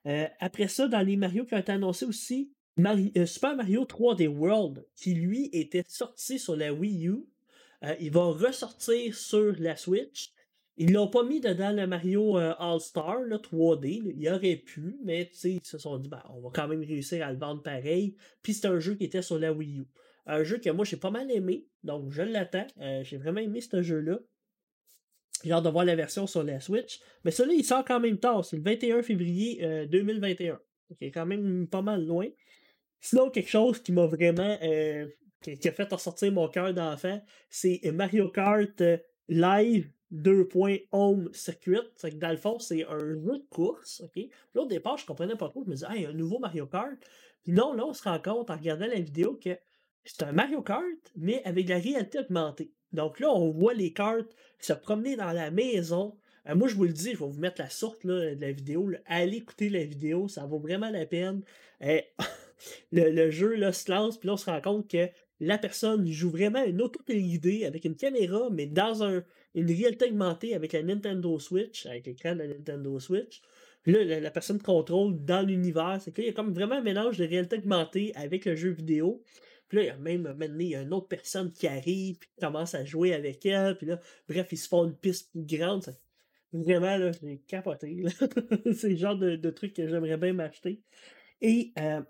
Euh, 0.06 0.27
après 0.39 0.68
ça, 0.68 0.88
dans 0.88 1.01
les 1.01 1.18
Mario 1.18 1.45
qui 1.45 1.54
ont 1.54 1.60
été 1.60 1.71
annoncés 1.71 2.06
aussi, 2.06 2.53
euh, 2.80 3.25
Super 3.25 3.56
Mario 3.56 3.86
3D 3.86 4.28
World, 4.28 4.86
qui 4.96 5.14
lui 5.14 5.50
était 5.54 5.84
sorti 5.88 6.40
sur 6.40 6.56
la 6.56 6.74
Wii 6.74 7.08
U, 7.08 7.25
euh, 7.84 7.96
il 8.00 8.12
va 8.12 8.25
ressortir 8.25 9.16
sur 9.16 9.56
la 9.60 9.75
Switch. 9.75 10.31
Ils 10.78 10.92
l'ont 10.92 11.08
pas 11.08 11.24
mis 11.24 11.40
dedans 11.40 11.72
le 11.72 11.86
Mario 11.86 12.38
All-Star, 12.38 13.20
3D. 13.28 14.16
il 14.18 14.30
aurait 14.30 14.56
pu, 14.56 14.98
mais 15.04 15.30
ils 15.44 15.60
se 15.64 15.78
sont 15.78 16.00
dit, 16.00 16.10
ben, 16.10 16.24
on 16.34 16.42
va 16.42 16.50
quand 16.52 16.68
même 16.68 16.81
réussir 16.84 17.24
à 17.24 17.31
le 17.31 17.38
vendre 17.38 17.62
pareil. 17.62 18.16
Puis 18.42 18.56
c'est 18.56 18.66
un 18.66 18.80
jeu 18.80 18.96
qui 18.96 19.04
était 19.04 19.22
sur 19.22 19.38
la 19.38 19.54
Wii 19.54 19.81
U. 19.81 19.86
Un 20.25 20.44
jeu 20.44 20.58
que 20.58 20.72
moi 20.72 20.84
j'ai 20.84 20.98
pas 20.98 21.12
mal 21.12 21.30
aimé, 21.30 21.68
donc 21.84 22.10
je 22.10 22.24
l'attends. 22.24 22.66
j'ai 23.04 23.18
vraiment 23.18 23.42
aimé 23.42 23.62
ce 23.62 23.84
jeu-là. 23.84 24.18
J'ai 25.44 25.52
hâte 25.52 25.66
de 25.66 25.70
voir 25.70 25.86
la 25.86 25.96
version 25.96 26.25
sur 26.25 26.42
la 26.42 26.60
Switch. 26.60 27.00
Mais 27.24 27.30
celui-là, 27.30 27.56
il 27.56 27.66
sort 27.66 27.86
quand 27.86 28.00
même 28.00 28.18
tard. 28.18 28.44
C'est 28.44 28.56
le 28.56 28.64
21 28.64 29.04
février 29.04 29.88
2021. 29.92 30.54
Donc, 30.54 30.98
il 31.02 31.08
est 31.08 31.12
quand 31.12 31.28
même 31.28 31.68
pas 31.68 31.84
mal 31.84 32.04
loin. 32.04 32.28
Sinon, 33.04 33.30
quelque 33.30 33.50
chose 33.50 33.84
qui 33.84 33.92
m'a 33.92 34.06
vraiment. 34.06 34.58
Euh, 34.64 35.08
qui, 35.42 35.68
a 35.68 35.74
fait 35.74 35.92
ressortir 35.92 36.32
mon 36.32 36.48
cœur 36.48 36.74
d'enfant, 36.74 37.22
c'est 37.50 37.82
Mario 37.94 38.30
Kart 38.30 38.80
euh, 38.80 38.98
Live 39.28 39.92
2. 40.12 40.48
Home 40.94 41.30
Circuit. 41.34 41.82
C'est 41.98 42.12
que 42.12 42.16
dans 42.16 42.32
le 42.32 42.38
fond, 42.38 42.60
c'est 42.60 42.86
un 42.86 43.00
jeu 43.00 43.39
de 43.39 43.46
course. 43.50 44.01
Là, 44.56 44.62
au 44.62 44.68
départ, 44.68 44.98
je 44.98 45.06
comprenais 45.06 45.36
pas 45.36 45.50
trop. 45.50 45.66
Je 45.66 45.70
me 45.70 45.75
disais, 45.75 45.88
hey, 45.89 46.06
un 46.06 46.13
nouveau 46.13 46.39
Mario 46.39 46.66
Kart. 46.66 46.96
Puis 47.44 47.51
non, 47.51 47.74
là, 47.74 47.86
on 47.86 47.94
se 47.94 48.04
rend 48.04 48.20
compte 48.20 48.50
en 48.50 48.56
regardant 48.56 48.88
la 48.88 49.01
vidéo 49.01 49.38
que 49.44 49.58
c'est 50.06 50.24
un 50.24 50.32
Mario 50.32 50.62
Kart, 50.62 51.12
mais 51.18 51.44
avec 51.44 51.68
la 51.68 51.80
réalité 51.80 52.20
augmentée. 52.20 52.72
Donc 52.94 53.20
là, 53.20 53.27
on 53.30 53.51
voit 53.51 53.74
les 53.74 53.92
cartes 53.92 54.34
se 54.60 54.72
promener 54.72 55.18
dans 55.18 55.34
la 55.34 55.51
maison. 55.51 56.18
Euh, 56.48 56.56
moi, 56.56 56.70
je 56.70 56.75
vous 56.75 56.86
le 56.86 56.94
dis, 56.94 57.12
je 57.12 57.20
vais 57.20 57.30
vous 57.30 57.39
mettre 57.39 57.60
la 57.60 57.70
sorte 57.70 58.06
de 58.06 58.38
la 58.39 58.51
vidéo. 58.54 58.89
Allez 59.08 59.38
écouter 59.38 59.68
la 59.68 59.84
vidéo, 59.84 60.30
ça 60.30 60.46
vaut 60.46 60.60
vraiment 60.60 60.89
la 60.89 61.06
peine. 61.06 61.42
Euh, 61.82 62.00
le, 62.91 63.29
jeu 63.32 63.55
là, 63.55 63.72
se 63.72 63.91
lance, 63.91 64.17
puis 64.17 64.27
là, 64.27 64.34
on 64.34 64.38
se 64.38 64.50
rend 64.50 64.62
compte 64.62 64.89
que 64.89 65.10
la 65.39 65.58
personne 65.58 66.08
joue 66.08 66.29
vraiment 66.29 66.63
une 66.63 66.82
auto 66.82 67.00
idée 67.10 67.65
avec 67.65 67.86
une 67.86 67.96
caméra, 67.96 68.50
mais 68.51 68.65
dans 68.65 69.03
un, 69.03 69.24
une 69.55 69.67
réalité 69.67 70.05
augmentée 70.05 70.55
avec 70.55 70.74
la 70.74 70.84
Nintendo 70.84 71.38
Switch, 71.39 71.86
avec 71.86 72.05
l'écran 72.05 72.34
de 72.34 72.39
la 72.39 72.48
Nintendo 72.48 73.00
Switch. 73.00 73.41
Là, 73.86 74.20
la, 74.20 74.32
personne 74.32 74.62
contrôle 74.62 75.25
dans 75.25 75.46
l'univers. 75.46 76.00
C'est 76.01 76.13
qu'il 76.13 76.25
y 76.25 76.29
a 76.29 76.34
comme 76.34 76.53
vraiment 76.53 76.75
un 76.75 76.82
mélange 76.82 77.17
de 77.17 77.25
réalité 77.25 77.58
augmentée 77.58 78.13
avec 78.15 78.46
le 78.46 78.55
jeu 78.55 78.70
vidéo. 78.70 79.22
Puis 79.67 79.77
là, 79.77 79.84
il 79.84 79.88
y 79.88 79.89
a 79.89 79.98
même 79.98 80.22
maintenant, 80.22 80.82
une 80.82 80.93
autre 80.93 81.08
personne 81.08 81.51
qui 81.51 81.67
arrive, 81.67 82.17
puis 82.17 82.29
qui 82.29 82.39
commence 82.39 82.75
à 82.75 82.86
jouer 82.86 83.13
avec 83.13 83.46
elle. 83.46 83.77
Puis 83.77 83.88
là, 83.88 84.00
bref, 84.29 84.48
ils 84.51 84.58
se 84.58 84.70
font 84.70 84.86
une 84.86 84.96
piste 84.96 85.32
plus 85.32 85.46
grande. 85.58 85.84
Vraiment, 86.53 86.96
là, 86.96 87.12
j'ai 87.12 87.39
capoté. 87.39 88.03
c'est 88.74 88.89
le 88.89 88.96
genre 88.96 89.17
de, 89.17 89.36
de 89.36 89.50
truc 89.50 89.74
que 89.74 89.88
j'aimerais 89.88 90.17
bien 90.17 90.34
m'acheter. 90.34 90.82
Et 91.41 91.74
euh, 91.79 92.01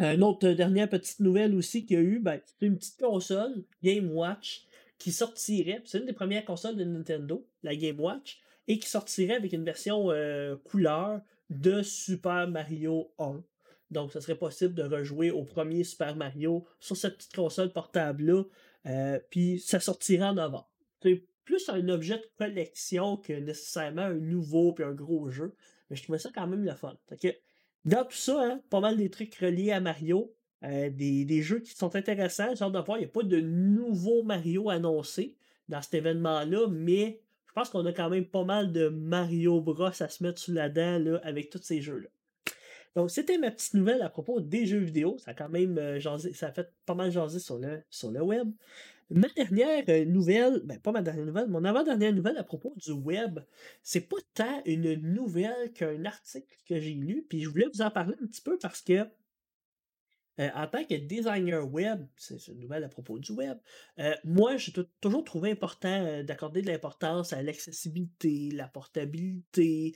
une 0.00 0.22
autre 0.22 0.48
dernière 0.50 0.88
petite 0.88 1.20
nouvelle 1.20 1.54
aussi 1.54 1.84
qu'il 1.84 1.96
y 1.96 2.00
a 2.00 2.02
eu, 2.02 2.18
ben, 2.20 2.40
c'est 2.46 2.66
une 2.66 2.76
petite 2.76 2.98
console, 2.98 3.64
Game 3.82 4.10
Watch, 4.12 4.66
qui 4.98 5.12
sortirait. 5.12 5.82
C'est 5.84 5.98
une 5.98 6.06
des 6.06 6.12
premières 6.12 6.44
consoles 6.44 6.76
de 6.76 6.84
Nintendo, 6.84 7.46
la 7.62 7.76
Game 7.76 8.00
Watch, 8.00 8.40
et 8.68 8.78
qui 8.78 8.88
sortirait 8.88 9.34
avec 9.34 9.52
une 9.52 9.64
version 9.64 10.10
euh, 10.10 10.56
couleur 10.56 11.20
de 11.48 11.82
Super 11.82 12.48
Mario 12.48 13.10
1. 13.18 13.42
Donc, 13.90 14.12
ce 14.12 14.20
serait 14.20 14.36
possible 14.36 14.74
de 14.74 14.84
rejouer 14.84 15.30
au 15.30 15.42
premier 15.42 15.82
Super 15.84 16.14
Mario 16.14 16.64
sur 16.78 16.96
cette 16.96 17.16
petite 17.16 17.34
console 17.34 17.72
portable-là. 17.72 18.44
Euh, 18.86 19.18
puis, 19.30 19.58
ça 19.58 19.80
sortira 19.80 20.30
en 20.30 20.34
novembre. 20.34 20.70
C'est 21.02 21.24
plus 21.44 21.68
un 21.68 21.88
objet 21.88 22.18
de 22.18 22.26
collection 22.38 23.16
que 23.16 23.32
nécessairement 23.32 24.02
un 24.02 24.14
nouveau 24.14 24.72
puis 24.72 24.84
un 24.84 24.92
gros 24.92 25.30
jeu. 25.30 25.54
Mais 25.88 25.96
je 25.96 26.04
trouvais 26.04 26.18
ça 26.18 26.30
quand 26.32 26.46
même 26.46 26.64
le 26.64 26.74
fun. 26.74 26.96
que, 27.20 27.28
dans 27.84 28.04
tout 28.04 28.16
ça, 28.16 28.40
hein, 28.42 28.60
pas 28.70 28.80
mal 28.80 28.96
des 28.96 29.10
trucs 29.10 29.34
reliés 29.36 29.72
à 29.72 29.80
Mario. 29.80 30.32
des, 30.62 31.24
des, 31.24 31.42
jeux 31.42 31.60
qui 31.60 31.74
sont 31.74 31.96
intéressants. 31.96 32.54
Genre 32.54 32.70
de 32.70 32.78
voir, 32.78 32.98
il 32.98 33.02
n'y 33.02 33.06
a 33.06 33.08
pas 33.08 33.22
de 33.22 33.40
nouveau 33.40 34.22
Mario 34.22 34.68
annoncé 34.68 35.34
dans 35.68 35.80
cet 35.80 35.94
événement-là, 35.94 36.66
mais 36.68 37.20
je 37.50 37.52
pense 37.52 37.70
qu'on 37.70 37.84
a 37.86 37.92
quand 37.92 38.10
même 38.10 38.26
pas 38.26 38.44
mal 38.44 38.72
de 38.72 38.88
Mario 38.88 39.60
Bros 39.60 39.86
à 39.86 39.92
se 40.08 40.22
mettre 40.22 40.38
sous 40.38 40.52
la 40.52 40.68
dent 40.68 41.18
avec 41.24 41.50
tous 41.50 41.62
ces 41.62 41.80
jeux-là. 41.80 42.08
Donc, 42.94 43.10
c'était 43.10 43.38
ma 43.38 43.50
petite 43.50 43.74
nouvelle 43.74 44.02
à 44.02 44.08
propos 44.08 44.40
des 44.40 44.66
jeux 44.66 44.78
vidéo. 44.78 45.16
Ça 45.18 45.32
a 45.32 45.34
quand 45.34 45.48
même 45.48 45.78
euh, 45.78 46.00
ça 46.00 46.48
a 46.48 46.52
fait 46.52 46.72
pas 46.86 46.94
mal 46.94 47.10
jaser 47.10 47.40
sur 47.40 47.60
sur 47.88 48.10
le 48.10 48.22
web. 48.22 48.50
Ma 49.10 49.28
dernière 49.34 49.84
euh, 49.88 50.04
nouvelle, 50.04 50.62
ben 50.64 50.78
pas 50.78 50.92
ma 50.92 51.02
dernière 51.02 51.26
nouvelle, 51.26 51.48
mon 51.48 51.64
avant-dernière 51.64 52.12
nouvelle 52.12 52.38
à 52.38 52.44
propos 52.44 52.72
du 52.76 52.92
web, 52.92 53.40
c'est 53.82 54.08
pas 54.08 54.16
tant 54.34 54.62
une 54.66 54.94
nouvelle 54.94 55.72
qu'un 55.72 56.04
article 56.04 56.56
que 56.68 56.78
j'ai 56.78 56.94
lu, 56.94 57.26
puis 57.28 57.42
je 57.42 57.48
voulais 57.48 57.66
vous 57.74 57.82
en 57.82 57.90
parler 57.90 58.14
un 58.22 58.26
petit 58.26 58.40
peu 58.40 58.56
parce 58.58 58.82
que 58.82 59.04
euh, 60.40 60.48
en 60.54 60.66
tant 60.66 60.84
que 60.84 60.94
designer 60.94 61.70
web, 61.70 62.06
c'est 62.16 62.48
une 62.48 62.60
nouvelle 62.60 62.82
à 62.82 62.88
propos 62.88 63.18
du 63.18 63.32
web, 63.32 63.58
euh, 63.98 64.14
moi, 64.24 64.56
j'ai 64.56 64.72
toujours 65.00 65.22
trouvé 65.22 65.50
important 65.50 66.06
euh, 66.06 66.22
d'accorder 66.22 66.62
de 66.62 66.68
l'importance 66.68 67.34
à 67.34 67.42
l'accessibilité, 67.42 68.50
la 68.52 68.66
portabilité, 68.66 69.94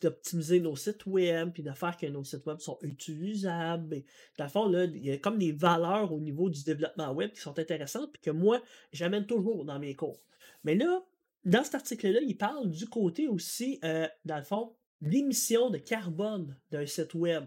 d'optimiser 0.00 0.60
nos 0.60 0.76
sites 0.76 1.04
web, 1.04 1.50
puis 1.52 1.62
de 1.62 1.72
faire 1.72 1.96
que 1.96 2.06
nos 2.06 2.24
sites 2.24 2.46
web 2.46 2.58
sont 2.60 2.78
utilisables. 2.82 4.02
Dans 4.38 4.44
le 4.44 4.50
fond, 4.50 4.68
là, 4.68 4.84
il 4.84 5.04
y 5.04 5.10
a 5.10 5.18
comme 5.18 5.38
des 5.38 5.52
valeurs 5.52 6.12
au 6.12 6.20
niveau 6.20 6.48
du 6.48 6.64
développement 6.64 7.12
web 7.12 7.32
qui 7.32 7.40
sont 7.40 7.58
intéressantes, 7.58 8.12
puis 8.12 8.22
que 8.22 8.30
moi, 8.30 8.62
j'amène 8.92 9.26
toujours 9.26 9.64
dans 9.64 9.78
mes 9.78 9.94
cours. 9.94 10.22
Mais 10.64 10.74
là, 10.74 11.04
dans 11.44 11.64
cet 11.64 11.74
article-là, 11.74 12.20
il 12.22 12.36
parle 12.36 12.70
du 12.70 12.88
côté 12.88 13.28
aussi, 13.28 13.78
dans 14.24 14.36
le 14.36 14.42
fond, 14.42 14.74
l'émission 15.02 15.70
de 15.70 15.78
carbone 15.78 16.56
d'un 16.70 16.86
site 16.86 17.14
web. 17.14 17.44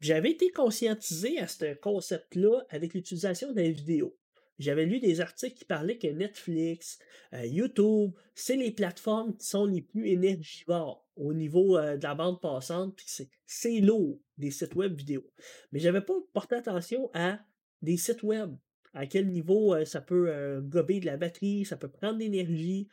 J'avais 0.00 0.30
été 0.30 0.50
conscientisé 0.50 1.38
à 1.38 1.48
ce 1.48 1.74
concept-là 1.74 2.64
avec 2.70 2.94
l'utilisation 2.94 3.52
des 3.52 3.70
vidéos. 3.70 4.16
J'avais 4.58 4.86
lu 4.86 5.00
des 5.00 5.20
articles 5.20 5.56
qui 5.56 5.64
parlaient 5.64 5.98
que 5.98 6.06
Netflix, 6.06 6.98
euh, 7.34 7.44
YouTube, 7.44 8.12
c'est 8.34 8.56
les 8.56 8.70
plateformes 8.70 9.36
qui 9.36 9.46
sont 9.46 9.66
les 9.66 9.82
plus 9.82 10.08
énergivores 10.08 11.06
au 11.16 11.34
niveau 11.34 11.76
euh, 11.76 11.96
de 11.96 12.02
la 12.02 12.14
bande 12.14 12.40
passante, 12.40 12.96
puis 12.96 13.06
c'est 13.46 13.80
lourd 13.80 14.18
des 14.38 14.50
sites 14.50 14.74
web 14.74 14.96
vidéo. 14.96 15.30
Mais 15.72 15.78
j'avais 15.78 16.00
pas 16.00 16.14
porté 16.32 16.54
attention 16.54 17.10
à 17.12 17.38
des 17.82 17.98
sites 17.98 18.22
web, 18.22 18.54
à 18.94 19.06
quel 19.06 19.28
niveau 19.28 19.74
euh, 19.74 19.84
ça 19.84 20.00
peut 20.00 20.60
gober 20.62 21.00
de 21.00 21.06
la 21.06 21.18
batterie, 21.18 21.66
ça 21.66 21.76
peut 21.76 21.90
prendre 21.90 22.14
de 22.14 22.20
l'énergie. 22.20 22.88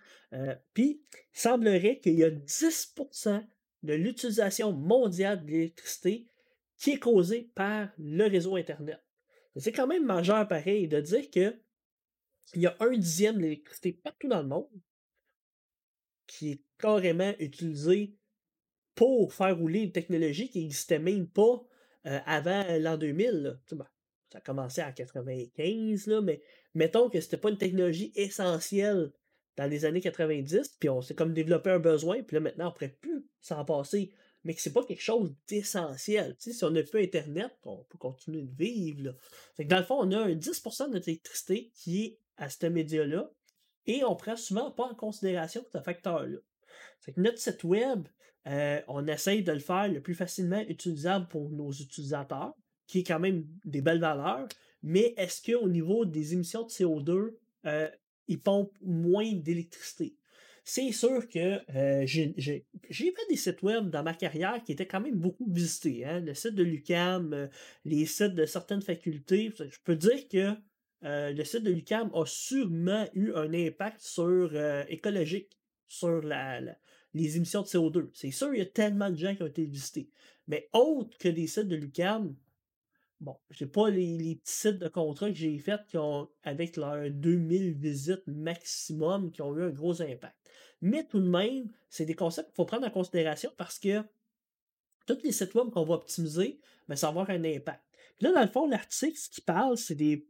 puis, 0.74 1.02
semblerait 1.32 2.00
qu'il 2.00 2.16
y 2.16 2.24
a 2.24 2.30
10% 2.30 3.46
de 3.84 3.94
l'utilisation 3.94 4.74
mondiale 4.74 5.46
de 5.46 5.52
l'électricité 5.52 6.28
qui 6.84 6.92
est 6.92 7.00
causé 7.00 7.50
par 7.56 7.88
le 7.98 8.28
réseau 8.28 8.58
Internet. 8.58 9.02
C'est 9.56 9.72
quand 9.72 9.88
même 9.88 10.06
majeur 10.06 10.46
pareil 10.50 10.90
de 10.90 11.00
dire 11.00 11.32
que 11.32 11.58
il 12.56 12.62
y 12.62 12.68
a 12.68 12.76
un 12.82 12.92
dixième 12.98 13.38
de 13.38 13.44
l'électricité 13.44 13.94
partout 13.94 14.28
dans 14.28 14.42
le 14.42 14.50
monde 14.50 14.68
qui 16.28 16.52
est 16.52 16.62
carrément 16.78 17.34
utilisé 17.40 18.18
pour 18.96 19.34
faire 19.34 19.58
rouler 19.58 19.80
une 19.80 19.94
technologie 19.94 20.50
qui 20.50 20.60
n'existait 20.60 21.00
même 21.00 21.26
pas 21.26 21.66
euh, 22.06 22.20
avant 22.26 22.66
l'an 22.80 22.98
2000. 22.98 23.62
ça 23.66 24.40
a 24.40 24.42
commencé 24.42 24.84
en 24.84 24.92
95, 24.92 26.08
là, 26.08 26.20
mais 26.20 26.42
mettons 26.74 27.10
que 27.10 27.22
c'était 27.22 27.38
pas 27.38 27.50
une 27.50 27.58
technologie 27.58 28.12
essentielle 28.16 29.14
dans 29.56 29.70
les 29.70 29.86
années 29.86 30.02
90, 30.02 30.80
puis 30.82 30.90
on 30.90 31.02
s'est 31.02 31.16
comme 31.16 31.34
développé 31.34 31.70
un 31.70 31.80
besoin, 31.80 32.22
puis 32.24 32.36
là 32.36 32.42
maintenant 32.42 32.66
on 32.66 32.70
ne 32.70 32.74
pourrait 32.74 32.98
plus 33.00 33.26
s'en 33.40 33.64
passer 33.64 34.12
mais 34.44 34.54
que 34.54 34.62
c'est 34.62 34.74
pas 34.74 34.84
quelque 34.84 35.02
chose 35.02 35.34
d'essentiel. 35.48 36.36
si 36.38 36.64
on 36.64 36.70
n'a 36.70 36.84
pas 36.84 37.00
Internet, 37.00 37.52
on 37.64 37.84
peut 37.90 37.98
continuer 37.98 38.42
de 38.42 38.56
vivre. 38.56 39.16
dans 39.60 39.78
le 39.78 39.84
fond, 39.84 40.00
on 40.00 40.12
a 40.12 40.20
un 40.20 40.36
10% 40.36 40.88
de 40.88 40.94
notre 40.94 41.10
électricité 41.10 41.72
qui 41.76 42.04
est 42.04 42.20
à 42.38 42.50
ce 42.50 42.66
média-là, 42.66 43.32
et 43.86 44.04
on 44.04 44.16
prend 44.16 44.36
souvent 44.36 44.72
pas 44.72 44.86
en 44.86 44.96
considération 44.96 45.64
ce 45.72 45.80
facteur-là. 45.80 46.38
notre 47.18 47.38
site 47.38 47.64
web, 47.64 48.08
euh, 48.48 48.82
on 48.88 49.08
essaye 49.08 49.44
de 49.44 49.52
le 49.52 49.60
faire 49.60 49.88
le 49.88 50.02
plus 50.02 50.16
facilement 50.16 50.62
utilisable 50.62 51.28
pour 51.28 51.50
nos 51.50 51.72
utilisateurs, 51.72 52.54
qui 52.88 53.00
est 53.00 53.04
quand 53.04 53.20
même 53.20 53.48
des 53.66 53.82
belles 53.82 54.00
valeurs, 54.00 54.48
mais 54.82 55.14
est-ce 55.18 55.42
qu'au 55.42 55.70
niveau 55.70 56.06
des 56.06 56.34
émissions 56.34 56.64
de 56.64 56.70
CO2, 56.70 57.38
euh, 57.66 57.90
ils 58.28 58.42
pompent 58.42 58.78
moins 58.82 59.32
d'électricité? 59.34 60.16
C'est 60.66 60.94
sûr 60.94 61.28
que 61.28 61.60
euh, 61.76 62.06
j'ai 62.06 62.66
fait 62.90 63.30
des 63.30 63.36
sites 63.36 63.62
web 63.64 63.90
dans 63.90 64.02
ma 64.02 64.14
carrière 64.14 64.64
qui 64.64 64.72
étaient 64.72 64.88
quand 64.88 65.02
même 65.02 65.20
beaucoup 65.20 65.46
visités. 65.52 66.06
Hein. 66.06 66.22
Le 66.22 66.34
site 66.34 66.56
de 66.56 66.64
l'UCAM, 66.64 67.34
euh, 67.34 67.48
les 67.84 68.06
sites 68.06 68.34
de 68.34 68.46
certaines 68.46 68.82
facultés. 68.82 69.52
Je 69.58 69.78
peux 69.84 69.98
dire 69.98 70.28
que 70.30 70.54
euh, 71.04 71.34
le 71.34 71.44
site 71.44 71.64
de 71.64 71.72
l'UCAM 71.72 72.12
a 72.14 72.26
sûrement 72.26 73.06
eu 73.14 73.34
un 73.34 73.54
impact 73.54 74.02
écologique 74.88 75.60
sur 75.88 76.22
les 76.22 77.38
émissions 77.38 77.62
de 77.62 77.68
CO2. 77.68 78.10
C'est 78.14 78.32
sûr, 78.32 78.54
il 78.54 78.60
y 78.60 78.62
a 78.62 78.66
tellement 78.66 79.10
de 79.10 79.18
gens 79.18 79.36
qui 79.36 79.44
ont 79.44 79.48
été 79.48 79.66
visités. 79.66 80.10
Mais 80.48 80.70
autre 80.72 81.18
que 81.18 81.28
des 81.28 81.48
sites 81.48 81.68
de 81.68 81.76
l'UCAM, 81.76 82.34
bon, 83.20 83.36
j'ai 83.52 83.66
pas 83.66 83.90
les, 83.90 84.18
les, 84.18 84.36
petits 84.38 84.54
sites 84.54 84.80
de 84.80 84.88
contrat 84.88 85.30
que 85.30 85.36
j'ai 85.36 85.58
faits 85.60 85.82
qui 85.88 85.98
avec 86.44 86.78
leurs 86.78 87.12
2000 87.12 87.74
visites 87.74 88.26
maximum, 88.28 89.30
qui 89.30 89.42
ont 89.42 89.58
eu 89.58 89.64
un 89.64 89.70
gros 89.70 90.02
impact. 90.02 90.43
Mais 90.84 91.06
tout 91.06 91.22
de 91.22 91.30
même, 91.30 91.70
c'est 91.90 92.04
des 92.04 92.14
concepts 92.14 92.50
qu'il 92.50 92.56
faut 92.58 92.66
prendre 92.66 92.86
en 92.86 92.90
considération 92.90 93.50
parce 93.56 93.80
que 93.80 94.04
tous 95.08 95.18
les 95.24 95.32
sites 95.32 95.56
web 95.56 95.70
qu'on 95.70 95.86
va 95.86 95.96
optimiser, 95.96 96.60
ben, 96.90 96.98
ça 96.98 97.08
va 97.08 97.22
avoir 97.22 97.30
un 97.30 97.46
impact. 97.46 97.82
là, 98.20 98.34
dans 98.34 98.42
le 98.42 98.50
fond, 98.50 98.68
l'article, 98.68 99.18
ce 99.18 99.30
qui 99.30 99.40
parle, 99.40 99.78
c'est 99.78 99.96
des, 99.96 100.28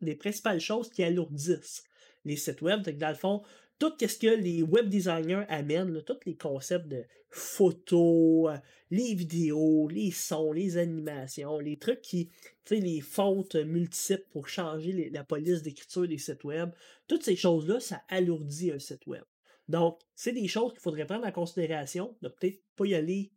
des 0.00 0.14
principales 0.14 0.60
choses 0.60 0.88
qui 0.88 1.04
alourdissent 1.04 1.84
les 2.24 2.36
sites 2.36 2.62
web. 2.62 2.80
Donc, 2.80 2.96
dans 2.96 3.10
le 3.10 3.14
fond, 3.14 3.42
tout 3.78 3.92
ce 4.00 4.18
que 4.18 4.34
les 4.34 4.62
web 4.62 4.88
designers 4.88 5.44
amènent, 5.50 6.02
tous 6.04 6.20
les 6.24 6.36
concepts 6.36 6.88
de 6.88 7.04
photos, 7.28 8.54
euh, 8.54 8.58
les 8.90 9.14
vidéos, 9.14 9.88
les 9.88 10.10
sons, 10.10 10.52
les 10.52 10.78
animations, 10.78 11.58
les 11.58 11.76
trucs 11.76 12.00
qui, 12.00 12.28
tu 12.64 12.76
sais, 12.76 12.80
les 12.80 13.02
fontes 13.02 13.56
multiples 13.56 14.26
pour 14.30 14.48
changer 14.48 15.10
la 15.10 15.22
police 15.22 15.60
d'écriture 15.60 16.08
des 16.08 16.16
sites 16.16 16.44
web, 16.44 16.70
toutes 17.08 17.24
ces 17.24 17.36
choses-là, 17.36 17.78
ça 17.78 18.00
alourdit 18.08 18.72
un 18.72 18.78
site 18.78 19.06
web. 19.06 19.22
Donc, 19.70 20.00
c'est 20.14 20.32
des 20.32 20.48
choses 20.48 20.72
qu'il 20.72 20.80
faudrait 20.80 21.06
prendre 21.06 21.26
en 21.26 21.32
considération, 21.32 22.16
de 22.22 22.28
peut-être 22.28 22.60
pas 22.76 22.86
y 22.86 22.94
aller 22.94 23.30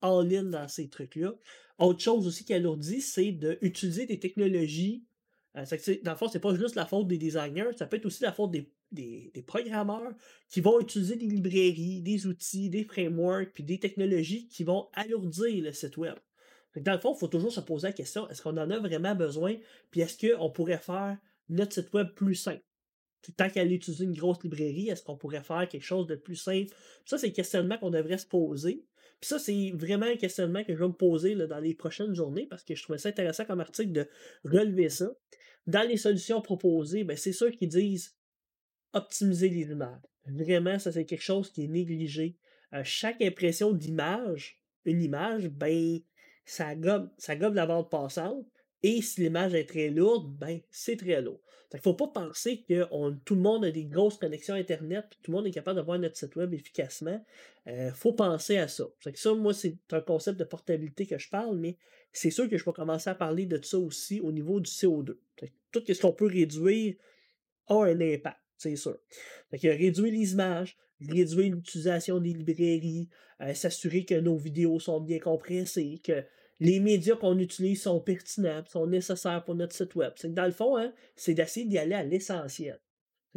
all-in 0.00 0.44
dans 0.44 0.66
ces 0.66 0.88
trucs-là. 0.88 1.34
Autre 1.78 2.00
chose 2.00 2.26
aussi 2.26 2.44
qui 2.44 2.54
alourdit, 2.54 3.00
c'est 3.00 3.32
d'utiliser 3.32 4.06
des 4.06 4.18
technologies. 4.18 5.04
Euh, 5.56 5.64
dans 6.02 6.12
le 6.12 6.16
fond, 6.16 6.28
c'est 6.28 6.40
pas 6.40 6.54
juste 6.54 6.74
la 6.74 6.86
faute 6.86 7.06
des 7.06 7.18
designers, 7.18 7.70
ça 7.76 7.86
peut 7.86 7.96
être 7.96 8.06
aussi 8.06 8.22
la 8.22 8.32
faute 8.32 8.50
des 8.50 8.70
des, 8.94 9.44
programmeurs 9.46 10.12
qui 10.48 10.60
vont 10.60 10.80
utiliser 10.80 11.16
des 11.16 11.26
librairies, 11.26 12.00
des 12.00 12.26
outils, 12.26 12.70
des 12.70 12.84
frameworks, 12.84 13.52
puis 13.52 13.64
des 13.64 13.78
technologies 13.78 14.46
qui 14.48 14.64
vont 14.64 14.88
alourdir 14.92 15.64
le 15.64 15.72
site 15.72 15.96
web. 15.96 16.14
dans 16.76 16.92
le 16.92 16.98
fond, 16.98 17.14
il 17.14 17.18
faut 17.18 17.28
toujours 17.28 17.52
se 17.52 17.60
poser 17.60 17.88
la 17.88 17.92
question, 17.92 18.28
est-ce 18.28 18.42
qu'on 18.42 18.56
en 18.56 18.70
a 18.70 18.78
vraiment 18.78 19.14
besoin, 19.14 19.56
puis 19.90 20.00
est-ce 20.00 20.16
qu'on 20.16 20.50
pourrait 20.50 20.78
faire 20.78 21.18
notre 21.48 21.72
site 21.72 21.92
web 21.92 22.08
plus 22.14 22.36
simple? 22.36 22.62
Tant 23.32 23.48
qu'à 23.48 23.64
utiliser 23.64 24.04
une 24.04 24.14
grosse 24.14 24.42
librairie, 24.42 24.88
est-ce 24.88 25.02
qu'on 25.02 25.16
pourrait 25.16 25.42
faire 25.42 25.68
quelque 25.68 25.84
chose 25.84 26.06
de 26.06 26.16
plus 26.16 26.36
simple? 26.36 26.72
Ça, 27.04 27.18
c'est 27.18 27.28
le 27.28 27.32
questionnement 27.32 27.78
qu'on 27.78 27.90
devrait 27.90 28.18
se 28.18 28.26
poser. 28.26 28.84
Puis 29.20 29.28
ça, 29.28 29.38
c'est 29.38 29.70
vraiment 29.74 30.06
un 30.06 30.16
questionnement 30.16 30.64
que 30.64 30.74
je 30.74 30.78
vais 30.78 30.88
me 30.88 30.92
poser 30.92 31.34
dans 31.34 31.58
les 31.58 31.74
prochaines 31.74 32.14
journées 32.14 32.46
parce 32.46 32.62
que 32.62 32.74
je 32.74 32.82
trouvais 32.82 32.98
ça 32.98 33.08
intéressant 33.08 33.44
comme 33.44 33.60
article 33.60 33.92
de 33.92 34.08
relever 34.44 34.88
ça. 34.90 35.10
Dans 35.66 35.86
les 35.86 35.96
solutions 35.96 36.42
proposées, 36.42 37.04
ben, 37.04 37.16
c'est 37.16 37.32
sûr 37.32 37.50
qu'ils 37.50 37.68
disent 37.68 38.14
optimiser 38.92 39.48
les 39.48 39.70
images. 39.70 40.00
Vraiment, 40.26 40.78
ça 40.78 40.92
c'est 40.92 41.04
quelque 41.04 41.22
chose 41.22 41.50
qui 41.50 41.64
est 41.64 41.68
négligé. 41.68 42.36
Euh, 42.72 42.82
chaque 42.84 43.22
impression 43.22 43.72
d'image, 43.72 44.60
une 44.84 45.02
image, 45.02 45.48
ben, 45.48 46.00
ça 46.44 46.74
gobe, 46.74 47.10
ça 47.18 47.34
la 47.34 47.66
bande 47.66 47.90
passante. 47.90 48.46
Et 48.84 49.00
si 49.00 49.22
l'image 49.22 49.54
est 49.54 49.64
très 49.64 49.88
lourde, 49.88 50.36
ben, 50.38 50.60
c'est 50.70 50.98
très 50.98 51.22
lourd. 51.22 51.40
Il 51.72 51.78
ne 51.78 51.80
faut 51.80 51.94
pas 51.94 52.06
penser 52.06 52.62
que 52.68 52.84
tout 53.24 53.34
le 53.34 53.40
monde 53.40 53.64
a 53.64 53.70
des 53.70 53.86
grosses 53.86 54.18
connexions 54.18 54.54
Internet, 54.54 55.06
tout 55.22 55.32
le 55.32 55.36
monde 55.36 55.46
est 55.46 55.50
capable 55.50 55.80
de 55.80 55.84
voir 55.84 55.98
notre 55.98 56.16
site 56.16 56.36
web 56.36 56.52
efficacement. 56.52 57.24
Il 57.66 57.72
euh, 57.72 57.92
faut 57.92 58.12
penser 58.12 58.58
à 58.58 58.68
ça. 58.68 58.84
que 59.02 59.18
ça, 59.18 59.34
moi, 59.34 59.54
c'est 59.54 59.78
un 59.90 60.02
concept 60.02 60.38
de 60.38 60.44
portabilité 60.44 61.06
que 61.06 61.18
je 61.18 61.28
parle, 61.30 61.56
mais 61.56 61.78
c'est 62.12 62.30
sûr 62.30 62.48
que 62.48 62.58
je 62.58 62.64
vais 62.64 62.72
commencer 62.72 63.10
à 63.10 63.14
parler 63.14 63.46
de 63.46 63.60
ça 63.64 63.78
aussi 63.78 64.20
au 64.20 64.30
niveau 64.30 64.60
du 64.60 64.70
CO2. 64.70 65.16
tout 65.72 65.82
ce 65.88 66.00
qu'on 66.00 66.12
peut 66.12 66.28
réduire 66.28 66.94
a 67.66 67.86
un 67.86 68.00
impact 68.00 68.38
c'est 68.56 68.76
sûr. 68.76 68.96
Fait 69.50 69.58
que 69.58 69.68
réduire 69.68 70.12
les 70.12 70.32
images, 70.32 70.76
réduire 71.00 71.54
l'utilisation 71.54 72.20
des 72.20 72.32
librairies, 72.32 73.08
euh, 73.40 73.54
s'assurer 73.54 74.04
que 74.04 74.14
nos 74.14 74.36
vidéos 74.36 74.78
sont 74.78 75.00
bien 75.00 75.18
compressées, 75.18 76.00
que 76.04 76.24
les 76.64 76.80
médias 76.80 77.16
qu'on 77.16 77.38
utilise 77.38 77.82
sont 77.82 78.00
pertinents, 78.00 78.64
sont 78.66 78.86
nécessaires 78.86 79.44
pour 79.44 79.54
notre 79.54 79.76
site 79.76 79.94
web. 79.96 80.14
Dans 80.24 80.46
le 80.46 80.50
fond, 80.50 80.78
hein, 80.78 80.94
c'est 81.14 81.34
d'essayer 81.34 81.66
d'y 81.66 81.76
aller 81.76 81.94
à 81.94 82.02
l'essentiel. 82.02 82.80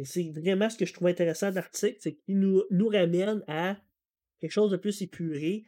C'est 0.02 0.30
vraiment 0.30 0.70
ce 0.70 0.78
que 0.78 0.86
je 0.86 0.94
trouve 0.94 1.08
intéressant 1.08 1.50
de 1.50 1.56
l'article, 1.56 1.98
c'est 2.00 2.14
qu'il 2.14 2.38
nous, 2.38 2.62
nous 2.70 2.88
ramène 2.88 3.42
à 3.46 3.76
quelque 4.40 4.52
chose 4.52 4.70
de 4.70 4.78
plus 4.78 5.02
épuré. 5.02 5.64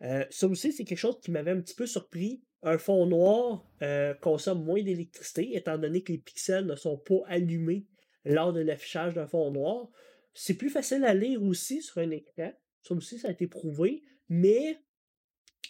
Euh, 0.00 0.24
ça 0.30 0.46
aussi, 0.46 0.72
c'est 0.72 0.84
quelque 0.84 0.98
chose 0.98 1.20
qui 1.20 1.30
m'avait 1.30 1.50
un 1.50 1.60
petit 1.60 1.74
peu 1.74 1.86
surpris 1.86 2.42
un 2.62 2.78
fond 2.78 3.04
noir 3.04 3.66
euh, 3.82 4.14
consomme 4.14 4.64
moins 4.64 4.82
d'électricité, 4.82 5.54
étant 5.54 5.76
donné 5.76 6.02
que 6.02 6.12
les 6.12 6.18
pixels 6.18 6.64
ne 6.64 6.76
sont 6.76 6.96
pas 6.96 7.20
allumés 7.26 7.86
lors 8.24 8.54
de 8.54 8.60
l'affichage 8.60 9.12
d'un 9.12 9.26
fond 9.26 9.50
noir. 9.50 9.90
C'est 10.32 10.54
plus 10.54 10.70
facile 10.70 11.04
à 11.04 11.12
lire 11.12 11.42
aussi 11.42 11.82
sur 11.82 11.98
un 11.98 12.10
écran. 12.10 12.52
Ça 12.82 12.94
aussi, 12.94 13.18
ça 13.18 13.28
a 13.28 13.32
été 13.32 13.48
prouvé. 13.48 14.02
Mais 14.30 14.78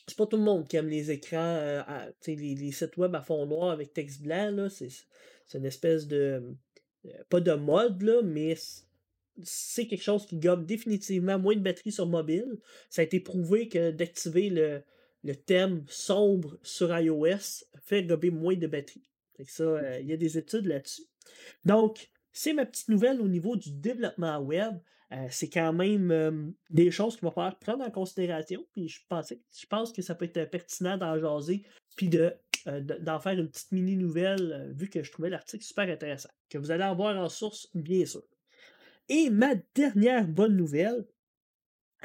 c'est 0.06 0.16
pas 0.16 0.26
tout 0.26 0.36
le 0.36 0.42
monde 0.42 0.66
qui 0.66 0.76
aime 0.76 0.88
les 0.88 1.10
écrans, 1.10 1.38
euh, 1.38 1.82
les, 2.26 2.54
les, 2.54 2.72
sites 2.72 2.96
web 2.96 3.14
à 3.14 3.22
fond 3.22 3.46
noir 3.46 3.70
avec 3.70 3.92
texte 3.92 4.22
blanc. 4.22 4.68
C'est 4.68 5.58
une 5.58 5.66
espèce 5.66 6.06
de. 6.06 6.56
Euh, 7.06 7.10
pas 7.28 7.40
de 7.40 7.52
mode, 7.52 8.02
là, 8.02 8.22
mais 8.22 8.54
c'est 9.42 9.86
quelque 9.86 10.02
chose 10.02 10.26
qui 10.26 10.38
gobe 10.38 10.66
définitivement 10.66 11.38
moins 11.38 11.54
de 11.54 11.60
batterie 11.60 11.92
sur 11.92 12.06
mobile. 12.06 12.58
Ça 12.90 13.02
a 13.02 13.04
été 13.04 13.20
prouvé 13.20 13.68
que 13.68 13.90
d'activer 13.90 14.50
le, 14.50 14.82
le 15.24 15.34
thème 15.34 15.84
sombre 15.88 16.58
sur 16.62 16.96
iOS 16.96 17.64
fait 17.84 18.04
gober 18.04 18.30
moins 18.30 18.56
de 18.56 18.66
batterie. 18.66 19.08
ça, 19.46 19.62
euh, 19.64 19.98
il 20.00 20.06
y 20.06 20.12
a 20.12 20.16
des 20.16 20.38
études 20.38 20.66
là-dessus. 20.66 21.02
Donc, 21.64 22.10
c'est 22.32 22.52
ma 22.52 22.66
petite 22.66 22.88
nouvelle 22.88 23.20
au 23.20 23.28
niveau 23.28 23.56
du 23.56 23.70
développement 23.70 24.38
web. 24.38 24.78
Euh, 25.12 25.26
c'est 25.30 25.50
quand 25.50 25.72
même 25.72 26.10
euh, 26.10 26.50
des 26.70 26.90
choses 26.90 27.16
qu'il 27.16 27.24
va 27.24 27.30
falloir 27.30 27.58
prendre 27.58 27.84
en 27.84 27.90
considération. 27.90 28.64
Puis 28.72 28.88
je, 28.88 29.00
pense 29.68 29.92
que 29.92 30.02
ça 30.02 30.14
peut 30.14 30.24
être 30.24 30.50
pertinent 30.50 30.96
d'en 30.96 31.18
jaser, 31.18 31.62
puis 31.96 32.08
de, 32.08 32.34
d'en 33.00 33.20
faire 33.20 33.38
une 33.38 33.50
petite 33.50 33.72
mini 33.72 33.96
nouvelle, 33.96 34.72
vu 34.74 34.88
que 34.88 35.02
je 35.02 35.12
trouvais 35.12 35.30
l'article 35.30 35.64
super 35.64 35.88
intéressant, 35.88 36.30
que 36.48 36.58
vous 36.58 36.70
allez 36.70 36.84
avoir 36.84 37.16
en 37.16 37.28
source, 37.28 37.68
bien 37.74 38.06
sûr. 38.06 38.22
Et 39.08 39.30
ma 39.30 39.54
dernière 39.74 40.26
bonne 40.26 40.56
nouvelle, 40.56 41.04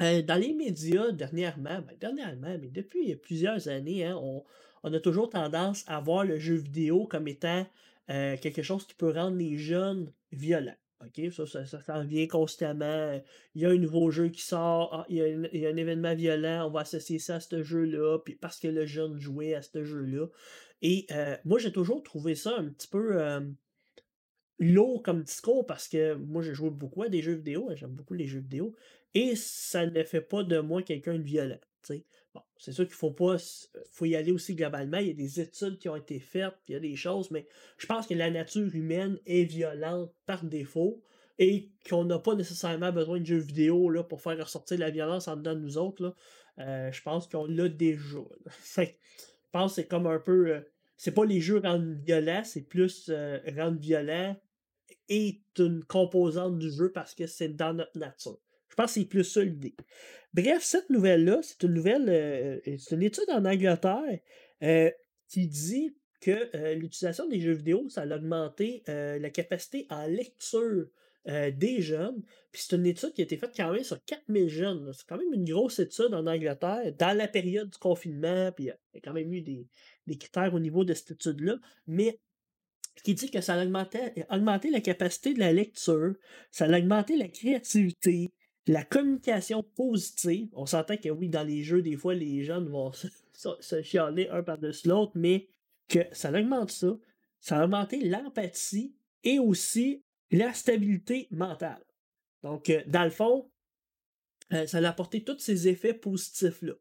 euh, 0.00 0.22
dans 0.22 0.36
les 0.36 0.52
médias, 0.52 1.10
dernièrement, 1.10 1.80
ben, 1.80 1.96
dernièrement, 1.98 2.56
mais 2.60 2.68
depuis 2.68 3.16
plusieurs 3.16 3.68
années, 3.68 4.04
hein, 4.04 4.16
on, 4.16 4.92
a 4.92 5.00
toujours 5.00 5.28
tendance 5.28 5.84
à 5.86 6.00
voir 6.00 6.24
le 6.24 6.38
jeu 6.38 6.54
vidéo 6.54 7.06
comme 7.06 7.28
étant 7.28 7.66
euh, 8.10 8.36
quelque 8.36 8.62
chose 8.62 8.86
qui 8.86 8.94
peut 8.94 9.10
rendre 9.10 9.36
les 9.36 9.58
jeunes 9.58 10.12
violents. 10.32 10.76
OK? 11.04 11.32
Ça, 11.32 11.46
ça, 11.46 11.64
ça, 11.64 12.02
vient 12.04 12.26
constamment. 12.26 13.20
Il 13.54 13.62
y 13.62 13.66
a 13.66 13.70
un 13.70 13.76
nouveau 13.76 14.10
jeu 14.10 14.28
qui 14.28 14.42
sort, 14.42 14.90
ah, 14.92 15.06
il, 15.08 15.16
y 15.16 15.66
a 15.66 15.70
un, 15.70 15.76
événement 15.76 16.14
violent, 16.14 16.66
on 16.66 16.70
va 16.70 16.80
associer 16.80 17.18
ça 17.18 17.36
à 17.36 17.40
ce 17.40 17.62
jeu-là, 17.62 18.18
puis 18.24 18.34
parce 18.34 18.58
que 18.58 18.68
le 18.68 18.86
jeune 18.86 19.18
jouait 19.18 19.54
à 19.54 19.62
ce 19.62 19.84
jeu-là. 19.84 20.26
Et 20.82 21.06
euh, 21.10 21.36
moi, 21.44 21.58
j'ai 21.58 21.72
toujours 21.72 22.02
trouvé 22.02 22.34
ça 22.34 22.56
un 22.56 22.68
petit 22.68 22.88
peu 22.88 23.18
lourd 24.58 25.02
comme 25.02 25.22
discours 25.22 25.66
parce 25.66 25.88
que 25.88 26.14
moi, 26.14 26.42
j'ai 26.42 26.54
joué 26.54 26.70
beaucoup 26.70 27.02
à 27.02 27.08
des 27.08 27.22
jeux 27.22 27.34
vidéo, 27.34 27.70
j'aime 27.74 27.92
beaucoup 27.92 28.14
les 28.14 28.26
jeux 28.26 28.40
vidéo, 28.40 28.74
et 29.14 29.36
ça 29.36 29.86
ne 29.86 30.02
fait 30.02 30.20
pas 30.20 30.42
de 30.42 30.58
moi 30.58 30.82
quelqu'un 30.82 31.14
de 31.14 31.22
violent. 31.22 31.60
C'est 32.58 32.72
sûr 32.72 32.84
qu'il 32.84 32.94
faut 32.94 33.10
pas. 33.10 33.36
faut 33.90 34.04
y 34.04 34.16
aller 34.16 34.32
aussi 34.32 34.54
globalement. 34.54 34.98
Il 34.98 35.08
y 35.08 35.10
a 35.10 35.14
des 35.14 35.40
études 35.40 35.78
qui 35.78 35.88
ont 35.88 35.96
été 35.96 36.18
faites, 36.18 36.54
il 36.68 36.72
y 36.72 36.76
a 36.76 36.80
des 36.80 36.96
choses, 36.96 37.30
mais 37.30 37.46
je 37.76 37.86
pense 37.86 38.06
que 38.06 38.14
la 38.14 38.30
nature 38.30 38.74
humaine 38.74 39.18
est 39.26 39.44
violente 39.44 40.12
par 40.26 40.44
défaut 40.44 41.02
et 41.38 41.70
qu'on 41.88 42.04
n'a 42.04 42.18
pas 42.18 42.34
nécessairement 42.34 42.92
besoin 42.92 43.20
de 43.20 43.26
jeux 43.26 43.38
vidéo 43.38 43.90
là, 43.90 44.02
pour 44.02 44.20
faire 44.20 44.38
ressortir 44.38 44.78
la 44.78 44.90
violence 44.90 45.28
en 45.28 45.36
dedans 45.36 45.54
de 45.54 45.60
nous 45.60 45.78
autres. 45.78 46.14
Euh, 46.58 46.90
je 46.90 47.02
pense 47.02 47.28
qu'on 47.28 47.46
l'a 47.46 47.68
déjà. 47.68 48.18
je 48.76 48.82
pense 49.52 49.72
que 49.72 49.82
c'est 49.82 49.88
comme 49.88 50.06
un 50.06 50.18
peu. 50.18 50.48
Euh, 50.48 50.60
c'est 50.96 51.12
pas 51.12 51.24
les 51.24 51.40
jeux 51.40 51.60
rendent 51.60 52.00
violents, 52.04 52.42
c'est 52.44 52.62
plus 52.62 53.06
euh, 53.08 53.38
rendre 53.56 53.78
violent 53.78 54.36
est 55.08 55.40
une 55.58 55.84
composante 55.84 56.58
du 56.58 56.70
jeu 56.70 56.92
parce 56.92 57.14
que 57.14 57.26
c'est 57.26 57.48
dans 57.48 57.74
notre 57.74 57.98
nature. 57.98 58.38
Pense 58.78 58.94
que 58.94 59.00
c'est 59.00 59.06
plus 59.06 59.24
ça 59.24 59.42
l'idée. 59.42 59.74
Bref, 60.32 60.62
cette 60.62 60.88
nouvelle-là, 60.88 61.40
c'est 61.42 61.64
une 61.64 61.74
nouvelle, 61.74 62.08
euh, 62.08 62.60
c'est 62.78 62.94
une 62.94 63.02
étude 63.02 63.28
en 63.28 63.44
Angleterre 63.44 64.20
euh, 64.62 64.92
qui 65.26 65.48
dit 65.48 65.96
que 66.20 66.48
euh, 66.54 66.74
l'utilisation 66.74 67.26
des 67.26 67.40
jeux 67.40 67.54
vidéo, 67.54 67.88
ça 67.88 68.02
a 68.02 68.16
augmenté 68.16 68.84
la 68.86 69.30
capacité 69.30 69.88
en 69.90 70.06
lecture 70.06 70.86
des 71.26 71.82
jeunes. 71.82 72.22
Puis 72.52 72.62
c'est 72.64 72.76
une 72.76 72.86
étude 72.86 73.12
qui 73.14 73.20
a 73.20 73.24
été 73.24 73.36
faite 73.36 73.50
quand 73.56 73.72
même 73.72 73.82
sur 73.82 74.02
4000 74.04 74.48
jeunes. 74.48 74.92
C'est 74.92 75.06
quand 75.08 75.18
même 75.18 75.34
une 75.34 75.44
grosse 75.44 75.80
étude 75.80 76.14
en 76.14 76.28
Angleterre 76.28 76.92
dans 76.96 77.16
la 77.16 77.26
période 77.26 77.70
du 77.70 77.78
confinement. 77.78 78.52
Puis 78.52 78.66
il 78.66 78.68
y 78.68 78.98
a 78.98 79.00
quand 79.02 79.12
même 79.12 79.32
eu 79.32 79.40
des, 79.40 79.66
des 80.06 80.16
critères 80.16 80.54
au 80.54 80.60
niveau 80.60 80.84
de 80.84 80.94
cette 80.94 81.10
étude-là. 81.10 81.56
Mais 81.88 82.20
qui 83.02 83.14
dit 83.14 83.30
que 83.30 83.40
ça 83.40 83.54
a 83.54 83.64
augmenté, 83.64 84.70
la 84.70 84.80
capacité 84.80 85.34
de 85.34 85.38
la 85.38 85.52
lecture, 85.52 86.14
ça 86.50 86.66
a 86.66 86.78
augmenté 86.78 87.16
la 87.16 87.28
créativité, 87.28 88.32
la 88.68 88.84
communication 88.84 89.62
positive. 89.62 90.48
On 90.52 90.66
s'entend 90.66 90.96
que 90.96 91.08
oui, 91.08 91.28
dans 91.28 91.42
les 91.42 91.62
jeux, 91.62 91.82
des 91.82 91.96
fois, 91.96 92.14
les 92.14 92.44
jeunes 92.44 92.68
vont 92.68 92.92
se, 93.32 93.82
chialer 93.82 94.28
un 94.28 94.42
par-dessus 94.42 94.88
l'autre, 94.88 95.12
mais 95.14 95.48
que 95.88 96.00
ça 96.12 96.30
augmente 96.30 96.70
ça. 96.70 96.96
Ça 97.40 97.58
a 97.58 97.64
augmenté 97.64 98.00
l'empathie 98.00 98.94
et 99.24 99.38
aussi 99.38 100.04
la 100.30 100.52
stabilité 100.52 101.28
mentale. 101.30 101.82
Donc, 102.42 102.68
euh, 102.68 102.82
dans 102.86 103.04
le 103.04 103.10
fond, 103.10 103.50
euh, 104.52 104.66
ça 104.66 104.78
a 104.78 104.88
apporté 104.88 105.24
tous 105.24 105.38
ces 105.38 105.68
effets 105.68 105.94
positifs-là. 105.94 106.74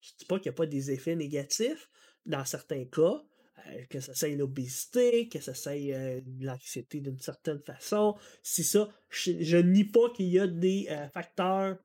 Je 0.00 0.12
ne 0.12 0.18
dis 0.18 0.24
pas 0.24 0.38
qu'il 0.38 0.50
n'y 0.50 0.54
a 0.54 0.56
pas 0.56 0.66
des 0.66 0.90
effets 0.90 1.16
négatifs 1.16 1.90
dans 2.26 2.44
certains 2.44 2.84
cas, 2.84 3.22
que 3.88 4.00
ça 4.00 4.14
soit 4.14 4.28
l'obésité, 4.30 5.28
que 5.28 5.40
ça 5.40 5.54
soit 5.54 5.72
euh, 5.72 6.20
l'anxiété 6.40 7.00
d'une 7.00 7.18
certaine 7.18 7.60
façon. 7.60 8.16
Si 8.42 8.64
ça, 8.64 8.88
je, 9.10 9.56
ne 9.56 9.62
nie 9.62 9.84
pas 9.84 10.10
qu'il 10.14 10.28
y 10.28 10.38
a 10.38 10.46
des 10.46 10.86
euh, 10.90 11.08
facteurs, 11.08 11.78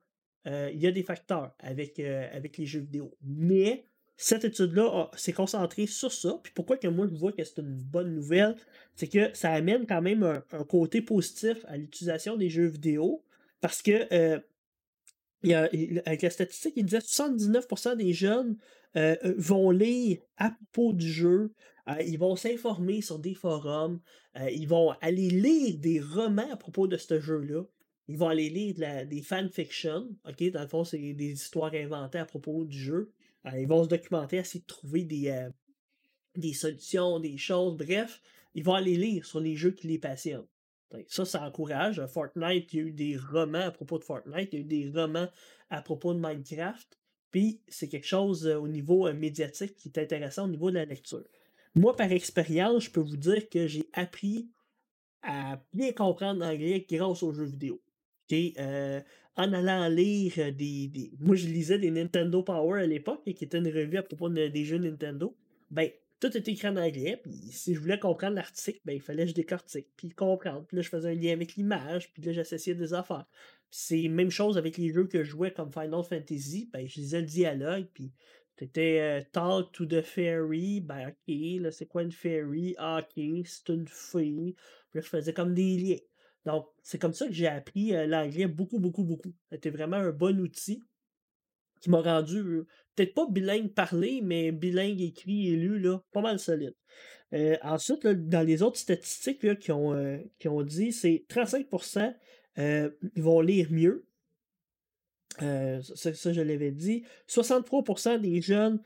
il 0.46 0.78
y 0.78 0.86
a 0.86 0.92
des 0.92 1.02
facteurs 1.02 1.54
avec, 1.58 1.98
avec 1.98 2.58
les 2.58 2.66
jeux 2.66 2.80
vidéo. 2.80 3.16
Mais 3.22 3.86
cette 4.18 4.44
étude-là 4.44 5.10
s'est 5.16 5.32
concentrée 5.32 5.86
sur 5.86 6.12
ça. 6.12 6.38
Puis 6.42 6.52
pourquoi 6.54 6.76
que 6.76 6.86
moi 6.86 7.08
je 7.10 7.16
vois 7.16 7.32
que 7.32 7.42
c'est 7.42 7.62
une 7.62 7.78
bonne 7.78 8.14
nouvelle, 8.14 8.54
c'est 8.94 9.08
que 9.08 9.32
ça 9.32 9.52
amène 9.52 9.86
quand 9.86 10.02
même 10.02 10.22
un, 10.22 10.64
côté 10.64 11.00
positif 11.00 11.64
à 11.66 11.78
l'utilisation 11.78 12.36
des 12.36 12.50
jeux 12.50 12.66
vidéo. 12.66 13.24
Parce 13.62 13.80
que 13.80 14.42
avec 15.52 16.22
la 16.22 16.30
statistique, 16.30 16.74
il 16.76 16.84
disait 16.84 16.98
79% 16.98 17.96
des 17.96 18.12
jeunes 18.12 18.58
euh, 18.96 19.16
euh, 19.24 19.34
vont 19.38 19.70
lire 19.70 20.18
à 20.36 20.50
propos 20.50 20.92
du 20.92 21.10
jeu, 21.10 21.52
euh, 21.88 22.00
ils 22.02 22.18
vont 22.18 22.36
s'informer 22.36 23.02
sur 23.02 23.18
des 23.18 23.34
forums, 23.34 24.00
ils 24.50 24.66
vont 24.66 24.92
aller 25.00 25.30
lire 25.30 25.78
des 25.78 26.00
romans 26.00 26.50
à 26.50 26.56
propos 26.56 26.86
de 26.86 26.96
ce 26.96 27.20
jeu-là, 27.20 27.62
ils 28.08 28.18
vont 28.18 28.28
aller 28.28 28.50
lire 28.50 29.06
des 29.06 29.22
fanfictions, 29.22 30.08
ok, 30.28 30.50
dans 30.50 30.62
le 30.62 30.68
fond, 30.68 30.84
c'est 30.84 31.12
des 31.12 31.32
histoires 31.32 31.74
inventées 31.74 32.18
à 32.18 32.24
propos 32.24 32.64
du 32.64 32.78
jeu, 32.78 33.12
ils 33.56 33.68
vont 33.68 33.84
se 33.84 33.88
documenter, 33.88 34.38
essayer 34.38 34.60
de 34.60 34.66
trouver 34.66 35.04
des, 35.04 35.48
des 36.36 36.52
solutions, 36.52 37.20
des 37.20 37.36
choses, 37.36 37.76
bref, 37.76 38.20
ils 38.54 38.64
vont 38.64 38.74
aller 38.74 38.96
lire 38.96 39.24
sur 39.24 39.40
les 39.40 39.56
jeux 39.56 39.72
qui 39.72 39.86
les 39.86 39.98
passionnent. 39.98 40.46
Ça, 41.08 41.24
ça 41.24 41.42
encourage. 41.42 42.04
Fortnite, 42.06 42.72
il 42.72 42.76
y 42.76 42.82
a 42.82 42.84
eu 42.86 42.92
des 42.92 43.16
romans 43.16 43.66
à 43.66 43.70
propos 43.70 43.98
de 43.98 44.04
Fortnite, 44.04 44.52
il 44.52 44.58
y 44.58 44.62
a 44.62 44.64
eu 44.64 44.64
des 44.64 44.90
romans 45.00 45.28
à 45.70 45.82
propos 45.82 46.14
de 46.14 46.20
Minecraft. 46.20 46.98
Puis 47.34 47.58
c'est 47.66 47.88
quelque 47.88 48.06
chose 48.06 48.46
euh, 48.46 48.60
au 48.60 48.68
niveau 48.68 49.08
euh, 49.08 49.12
médiatique 49.12 49.74
qui 49.74 49.88
est 49.88 49.98
intéressant 49.98 50.44
au 50.44 50.48
niveau 50.48 50.70
de 50.70 50.76
la 50.76 50.84
lecture. 50.84 51.24
Moi, 51.74 51.96
par 51.96 52.12
expérience, 52.12 52.84
je 52.84 52.90
peux 52.92 53.00
vous 53.00 53.16
dire 53.16 53.48
que 53.48 53.66
j'ai 53.66 53.88
appris 53.92 54.46
à 55.20 55.60
bien 55.72 55.90
comprendre 55.90 56.38
l'anglais 56.38 56.86
grâce 56.88 57.24
aux 57.24 57.32
jeux 57.32 57.46
vidéo. 57.46 57.80
Euh, 58.32 59.00
en 59.34 59.52
allant 59.52 59.88
lire 59.88 60.52
des, 60.52 61.10
Moi, 61.18 61.34
je 61.34 61.48
lisais 61.48 61.76
des 61.80 61.90
Nintendo 61.90 62.40
Power 62.40 62.82
à 62.82 62.86
l'époque, 62.86 63.24
qui 63.24 63.42
était 63.42 63.58
une 63.58 63.66
revue 63.66 63.96
à 63.96 64.04
propos 64.04 64.28
des 64.28 64.64
jeux 64.64 64.78
Nintendo. 64.78 65.36
Ben, 65.72 65.90
tout 66.20 66.36
était 66.36 66.52
écrit 66.52 66.68
en 66.68 66.76
anglais, 66.76 67.18
puis 67.20 67.32
si 67.32 67.74
je 67.74 67.80
voulais 67.80 67.98
comprendre 67.98 68.36
l'article, 68.36 68.78
ben, 68.84 68.92
il 68.92 69.00
fallait 69.00 69.24
que 69.24 69.30
je 69.30 69.34
décortique, 69.34 69.88
puis 69.96 70.10
comprendre. 70.10 70.64
Puis 70.66 70.76
là, 70.76 70.82
je 70.82 70.88
faisais 70.88 71.10
un 71.10 71.14
lien 71.14 71.32
avec 71.32 71.56
l'image, 71.56 72.12
puis 72.12 72.22
là, 72.22 72.32
j'associais 72.32 72.76
des 72.76 72.94
affaires. 72.94 73.26
C'est 73.76 74.06
même 74.06 74.30
chose 74.30 74.56
avec 74.56 74.78
les 74.78 74.92
jeux 74.92 75.08
que 75.08 75.24
je 75.24 75.30
jouais 75.30 75.52
comme 75.52 75.72
Final 75.72 76.04
Fantasy, 76.04 76.70
ben, 76.72 76.86
je 76.86 77.00
lisais 77.00 77.22
le 77.22 77.26
dialogue, 77.26 77.88
puis 77.92 78.12
c'était 78.56 79.00
euh, 79.00 79.20
Talk 79.32 79.72
to 79.72 79.84
the 79.84 80.00
Fairy, 80.00 80.80
ben 80.80 81.08
ok, 81.08 81.34
là, 81.60 81.72
c'est 81.72 81.86
quoi 81.86 82.04
une 82.04 82.12
fairy? 82.12 82.76
Ok, 82.78 83.20
c'est 83.44 83.68
une. 83.70 83.84
Puis 83.84 84.54
là, 84.94 85.00
je 85.00 85.08
faisais 85.08 85.32
comme 85.32 85.54
des 85.54 85.76
liens. 85.76 85.98
Donc, 86.46 86.68
c'est 86.84 87.00
comme 87.00 87.14
ça 87.14 87.26
que 87.26 87.32
j'ai 87.32 87.48
appris 87.48 87.96
euh, 87.96 88.06
l'anglais 88.06 88.46
beaucoup, 88.46 88.78
beaucoup, 88.78 89.02
beaucoup. 89.02 89.34
C'était 89.50 89.70
vraiment 89.70 89.96
un 89.96 90.12
bon 90.12 90.38
outil 90.38 90.80
qui 91.80 91.90
m'a 91.90 92.00
rendu 92.00 92.38
euh, 92.38 92.68
peut-être 92.94 93.14
pas 93.14 93.26
bilingue 93.28 93.74
parlé, 93.74 94.20
mais 94.22 94.52
bilingue 94.52 95.00
écrit 95.00 95.48
et 95.48 95.56
lu, 95.56 95.80
là, 95.80 96.00
pas 96.12 96.20
mal 96.20 96.38
solide. 96.38 96.76
Ensuite, 97.62 98.06
dans 98.06 98.46
les 98.46 98.62
autres 98.62 98.78
statistiques 98.78 99.58
qui, 99.58 99.72
ont, 99.72 100.22
qui 100.38 100.46
ont 100.46 100.62
dit, 100.62 100.92
c'est 100.92 101.24
35% 101.28 102.14
ils 102.56 103.22
vont 103.22 103.40
lire 103.40 103.68
mieux. 103.70 104.06
ça, 105.38 106.32
je 106.32 106.40
l'avais 106.40 106.72
dit. 106.72 107.04
63% 107.28 108.20
des 108.20 108.40
jeunes 108.40 108.80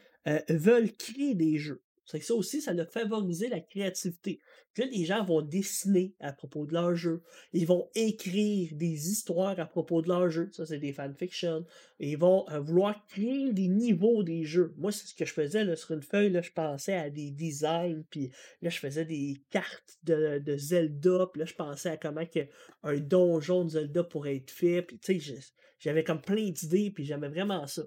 veulent 0.48 0.92
créer 0.92 1.34
des 1.34 1.58
jeux. 1.58 1.82
C'est 2.08 2.20
que 2.20 2.24
ça 2.24 2.34
aussi, 2.34 2.62
ça 2.62 2.70
a 2.70 2.86
favorisé 2.86 3.48
la 3.48 3.60
créativité. 3.60 4.40
Puis 4.72 4.82
là, 4.82 4.90
les 4.90 5.04
gens 5.04 5.24
vont 5.24 5.42
dessiner 5.42 6.14
à 6.20 6.32
propos 6.32 6.64
de 6.64 6.72
leur 6.72 6.94
jeu. 6.94 7.22
Ils 7.52 7.66
vont 7.66 7.90
écrire 7.94 8.70
des 8.72 9.10
histoires 9.10 9.60
à 9.60 9.66
propos 9.66 10.00
de 10.00 10.08
leur 10.08 10.30
jeu. 10.30 10.48
Ça, 10.52 10.64
c'est 10.64 10.78
des 10.78 10.94
fanfictions. 10.94 11.66
Ils 12.00 12.16
vont 12.16 12.48
euh, 12.48 12.60
vouloir 12.60 13.04
créer 13.08 13.52
des 13.52 13.68
niveaux 13.68 14.22
des 14.22 14.44
jeux. 14.44 14.72
Moi, 14.78 14.90
c'est 14.90 15.06
ce 15.06 15.14
que 15.14 15.26
je 15.26 15.34
faisais 15.34 15.64
là, 15.64 15.76
sur 15.76 15.90
une 15.92 16.02
feuille. 16.02 16.30
Là, 16.30 16.40
je 16.40 16.50
pensais 16.50 16.94
à 16.94 17.10
des 17.10 17.30
designs. 17.30 18.02
Puis 18.08 18.30
là, 18.62 18.70
je 18.70 18.78
faisais 18.78 19.04
des 19.04 19.42
cartes 19.50 19.98
de, 20.04 20.38
de 20.38 20.56
Zelda. 20.56 21.28
Puis 21.30 21.40
là, 21.40 21.44
je 21.44 21.54
pensais 21.54 21.90
à 21.90 21.98
comment 21.98 22.24
que 22.24 22.46
un 22.84 22.96
donjon 22.96 23.64
de 23.64 23.70
Zelda 23.70 24.02
pourrait 24.02 24.36
être 24.36 24.50
fait. 24.50 24.80
Puis 24.80 24.98
tu 24.98 25.20
sais, 25.20 25.40
j'avais 25.78 26.04
comme 26.04 26.22
plein 26.22 26.48
d'idées. 26.48 26.90
Puis 26.90 27.04
j'aimais 27.04 27.28
vraiment 27.28 27.66
ça. 27.66 27.82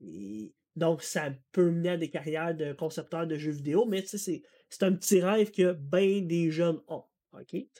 Et 0.00 0.52
donc, 0.76 1.02
ça 1.02 1.30
peut 1.52 1.70
mener 1.70 1.90
à 1.90 1.96
des 1.96 2.08
carrières 2.08 2.54
de 2.54 2.72
concepteurs 2.72 3.26
de 3.26 3.36
jeux 3.36 3.52
vidéo, 3.52 3.84
mais 3.84 4.04
c'est, 4.06 4.42
un 4.80 4.92
petit 4.92 5.20
rêve 5.20 5.50
que 5.50 5.72
bien 5.72 6.22
des 6.22 6.50
jeunes 6.50 6.80
ont. 6.88 7.04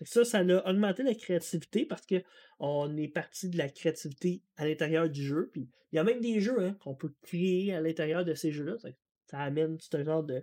Ça, 0.04 0.24
ça 0.24 0.38
a 0.38 0.70
augmenté 0.70 1.02
la 1.02 1.14
créativité 1.14 1.84
parce 1.84 2.06
qu'on 2.06 2.96
est 2.96 3.08
parti 3.08 3.50
de 3.50 3.58
la 3.58 3.68
créativité 3.68 4.42
à 4.56 4.66
l'intérieur 4.66 5.10
du 5.10 5.22
jeu. 5.22 5.50
Puis 5.52 5.68
il 5.92 5.96
y 5.96 5.98
a 5.98 6.04
même 6.04 6.20
des 6.20 6.40
jeux 6.40 6.58
hein, 6.58 6.76
qu'on 6.80 6.94
peut 6.94 7.12
créer 7.20 7.74
à 7.74 7.80
l'intérieur 7.80 8.24
de 8.24 8.32
ces 8.34 8.50
jeux-là. 8.50 8.76
Ça, 9.26 9.38
amène 9.38 9.78
ce 9.78 10.02
genre 10.02 10.22
de, 10.22 10.42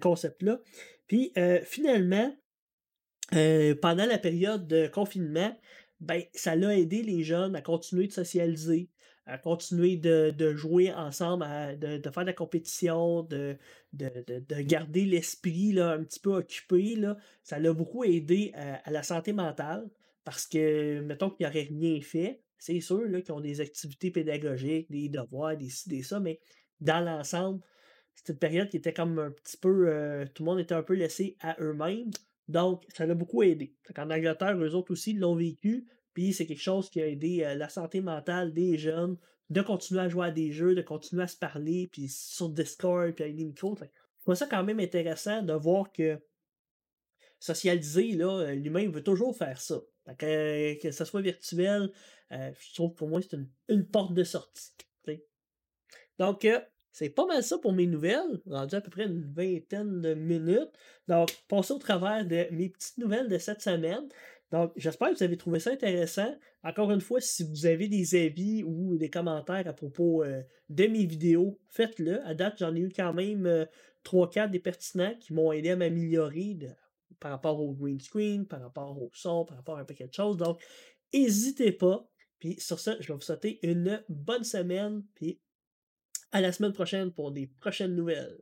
concept-là. 0.00 0.60
Puis 1.06 1.32
euh, 1.38 1.60
finalement, 1.62 2.36
euh, 3.34 3.76
pendant 3.80 4.06
la 4.06 4.18
période 4.18 4.66
de 4.66 4.88
confinement, 4.88 5.56
ben, 6.00 6.22
ça 6.32 6.56
l'a 6.56 6.76
aidé 6.78 7.02
les 7.02 7.22
jeunes 7.24 7.56
à 7.56 7.62
continuer 7.62 8.06
de 8.06 8.12
socialiser, 8.12 8.88
à 9.26 9.36
continuer 9.36 9.96
de, 9.96 10.54
jouer 10.54 10.92
ensemble, 10.92 11.44
de, 11.78 12.00
faire 12.10 12.22
de 12.22 12.28
la 12.28 12.32
compétition, 12.32 13.22
de, 13.24 13.56
de, 13.92 14.60
garder 14.62 15.04
l'esprit 15.04 15.78
un 15.78 16.02
petit 16.02 16.20
peu 16.20 16.34
occupé. 16.36 16.96
Là. 16.96 17.16
Ça 17.42 17.58
l'a 17.58 17.72
beaucoup 17.72 18.04
aidé 18.04 18.52
à, 18.54 18.90
la 18.90 19.02
santé 19.02 19.32
mentale 19.32 19.88
parce 20.24 20.46
que, 20.46 21.00
mettons 21.00 21.30
qu'il 21.30 21.46
n'y 21.46 21.50
aurait 21.50 21.68
rien 21.68 22.00
fait, 22.00 22.42
c'est 22.58 22.80
sûr 22.80 23.02
qu'ils 23.22 23.32
ont 23.32 23.40
des 23.40 23.60
activités 23.60 24.10
pédagogiques, 24.10 24.90
des 24.90 25.08
devoirs, 25.08 25.56
des 25.56 25.68
ci, 25.68 25.88
des 25.88 26.02
ça, 26.02 26.20
mais 26.20 26.40
dans 26.80 27.04
l'ensemble, 27.04 27.60
c'était 28.14 28.32
une 28.32 28.38
période 28.38 28.68
qui 28.68 28.76
était 28.78 28.92
comme 28.92 29.18
un 29.18 29.30
petit 29.30 29.56
peu. 29.56 29.88
Euh, 29.88 30.26
tout 30.34 30.42
le 30.42 30.50
monde 30.50 30.60
était 30.60 30.74
un 30.74 30.82
peu 30.82 30.94
laissé 30.94 31.36
à 31.40 31.56
eux-mêmes. 31.60 32.10
Donc, 32.48 32.84
ça 32.94 33.06
l'a 33.06 33.14
beaucoup 33.14 33.42
aidé. 33.42 33.74
En 33.96 34.10
Angleterre, 34.10 34.56
eux 34.56 34.74
autres 34.74 34.92
aussi 34.92 35.12
l'ont 35.12 35.36
vécu. 35.36 35.86
Puis 36.14 36.32
c'est 36.32 36.46
quelque 36.46 36.62
chose 36.62 36.90
qui 36.90 37.00
a 37.00 37.06
aidé 37.06 37.44
euh, 37.44 37.54
la 37.54 37.68
santé 37.68 38.00
mentale 38.00 38.52
des 38.52 38.78
jeunes 38.78 39.16
de 39.50 39.62
continuer 39.62 40.00
à 40.00 40.08
jouer 40.08 40.26
à 40.26 40.30
des 40.30 40.50
jeux, 40.50 40.74
de 40.74 40.82
continuer 40.82 41.22
à 41.22 41.28
se 41.28 41.36
parler, 41.36 41.88
puis 41.90 42.08
sur 42.08 42.48
Discord, 42.48 43.12
puis 43.12 43.24
avec 43.24 43.36
des 43.36 43.44
micros. 43.44 43.76
Je 43.78 44.22
trouve 44.22 44.34
ça 44.34 44.46
quand 44.46 44.64
même 44.64 44.80
intéressant 44.80 45.42
de 45.42 45.52
voir 45.52 45.92
que 45.92 46.18
socialiser, 47.38 48.12
là, 48.12 48.40
euh, 48.40 48.54
l'humain 48.54 48.90
veut 48.90 49.02
toujours 49.02 49.36
faire 49.36 49.60
ça. 49.60 49.80
Que, 50.18 50.26
euh, 50.86 50.90
ce 50.90 51.04
soit 51.04 51.20
virtuel, 51.20 51.92
je 52.30 52.74
trouve 52.74 52.94
pour 52.94 53.08
moi, 53.08 53.20
c'est 53.22 53.38
une, 53.68 53.86
porte 53.86 54.12
de 54.12 54.24
sortie. 54.24 54.72
Donc, 56.18 56.46
c'est 56.92 57.10
pas 57.10 57.26
mal 57.26 57.42
ça 57.42 57.58
pour 57.58 57.72
mes 57.72 57.86
nouvelles. 57.86 58.40
Rendu 58.46 58.74
à 58.74 58.80
peu 58.80 58.90
près 58.90 59.04
une 59.04 59.24
vingtaine 59.32 60.00
de 60.00 60.14
minutes. 60.14 60.72
Donc, 61.06 61.30
passez 61.48 61.72
au 61.72 61.78
travers 61.78 62.24
de 62.26 62.46
mes 62.50 62.70
petites 62.70 62.98
nouvelles 62.98 63.28
de 63.28 63.38
cette 63.38 63.62
semaine. 63.62 64.08
Donc, 64.50 64.72
j'espère 64.76 65.10
que 65.10 65.16
vous 65.16 65.22
avez 65.22 65.36
trouvé 65.36 65.60
ça 65.60 65.70
intéressant. 65.70 66.34
Encore 66.64 66.90
une 66.90 67.00
fois, 67.00 67.20
si 67.20 67.44
vous 67.44 67.66
avez 67.66 67.88
des 67.88 68.14
avis 68.14 68.62
ou 68.64 68.96
des 68.96 69.10
commentaires 69.10 69.66
à 69.66 69.72
propos 69.72 70.24
euh, 70.24 70.42
de 70.70 70.86
mes 70.86 71.04
vidéos, 71.04 71.58
faites-le. 71.68 72.26
À 72.26 72.34
date, 72.34 72.56
j'en 72.58 72.74
ai 72.74 72.80
eu 72.80 72.92
quand 72.94 73.12
même 73.12 73.66
3-4 74.04 74.38
euh, 74.38 74.48
des 74.48 74.58
pertinents 74.58 75.14
qui 75.20 75.34
m'ont 75.34 75.52
aidé 75.52 75.70
à 75.70 75.76
m'améliorer 75.76 76.58
par 77.20 77.32
rapport 77.32 77.60
au 77.60 77.72
green 77.72 78.00
screen, 78.00 78.46
par 78.46 78.62
rapport 78.62 79.00
au 79.00 79.10
son, 79.12 79.44
par 79.44 79.58
rapport 79.58 79.76
à 79.76 79.80
un 79.80 79.84
paquet 79.84 80.08
de 80.08 80.14
choses. 80.14 80.36
Donc, 80.36 80.60
n'hésitez 81.12 81.72
pas. 81.72 82.08
Puis 82.38 82.56
sur 82.58 82.78
ça, 82.78 82.96
je 83.00 83.08
vais 83.08 83.14
vous 83.14 83.20
souhaiter 83.20 83.58
une 83.62 84.02
bonne 84.08 84.44
semaine. 84.44 85.04
Puis 85.14 85.40
à 86.32 86.40
la 86.40 86.52
semaine 86.52 86.72
prochaine 86.72 87.12
pour 87.12 87.32
des 87.32 87.46
prochaines 87.46 87.94
nouvelles. 87.94 88.40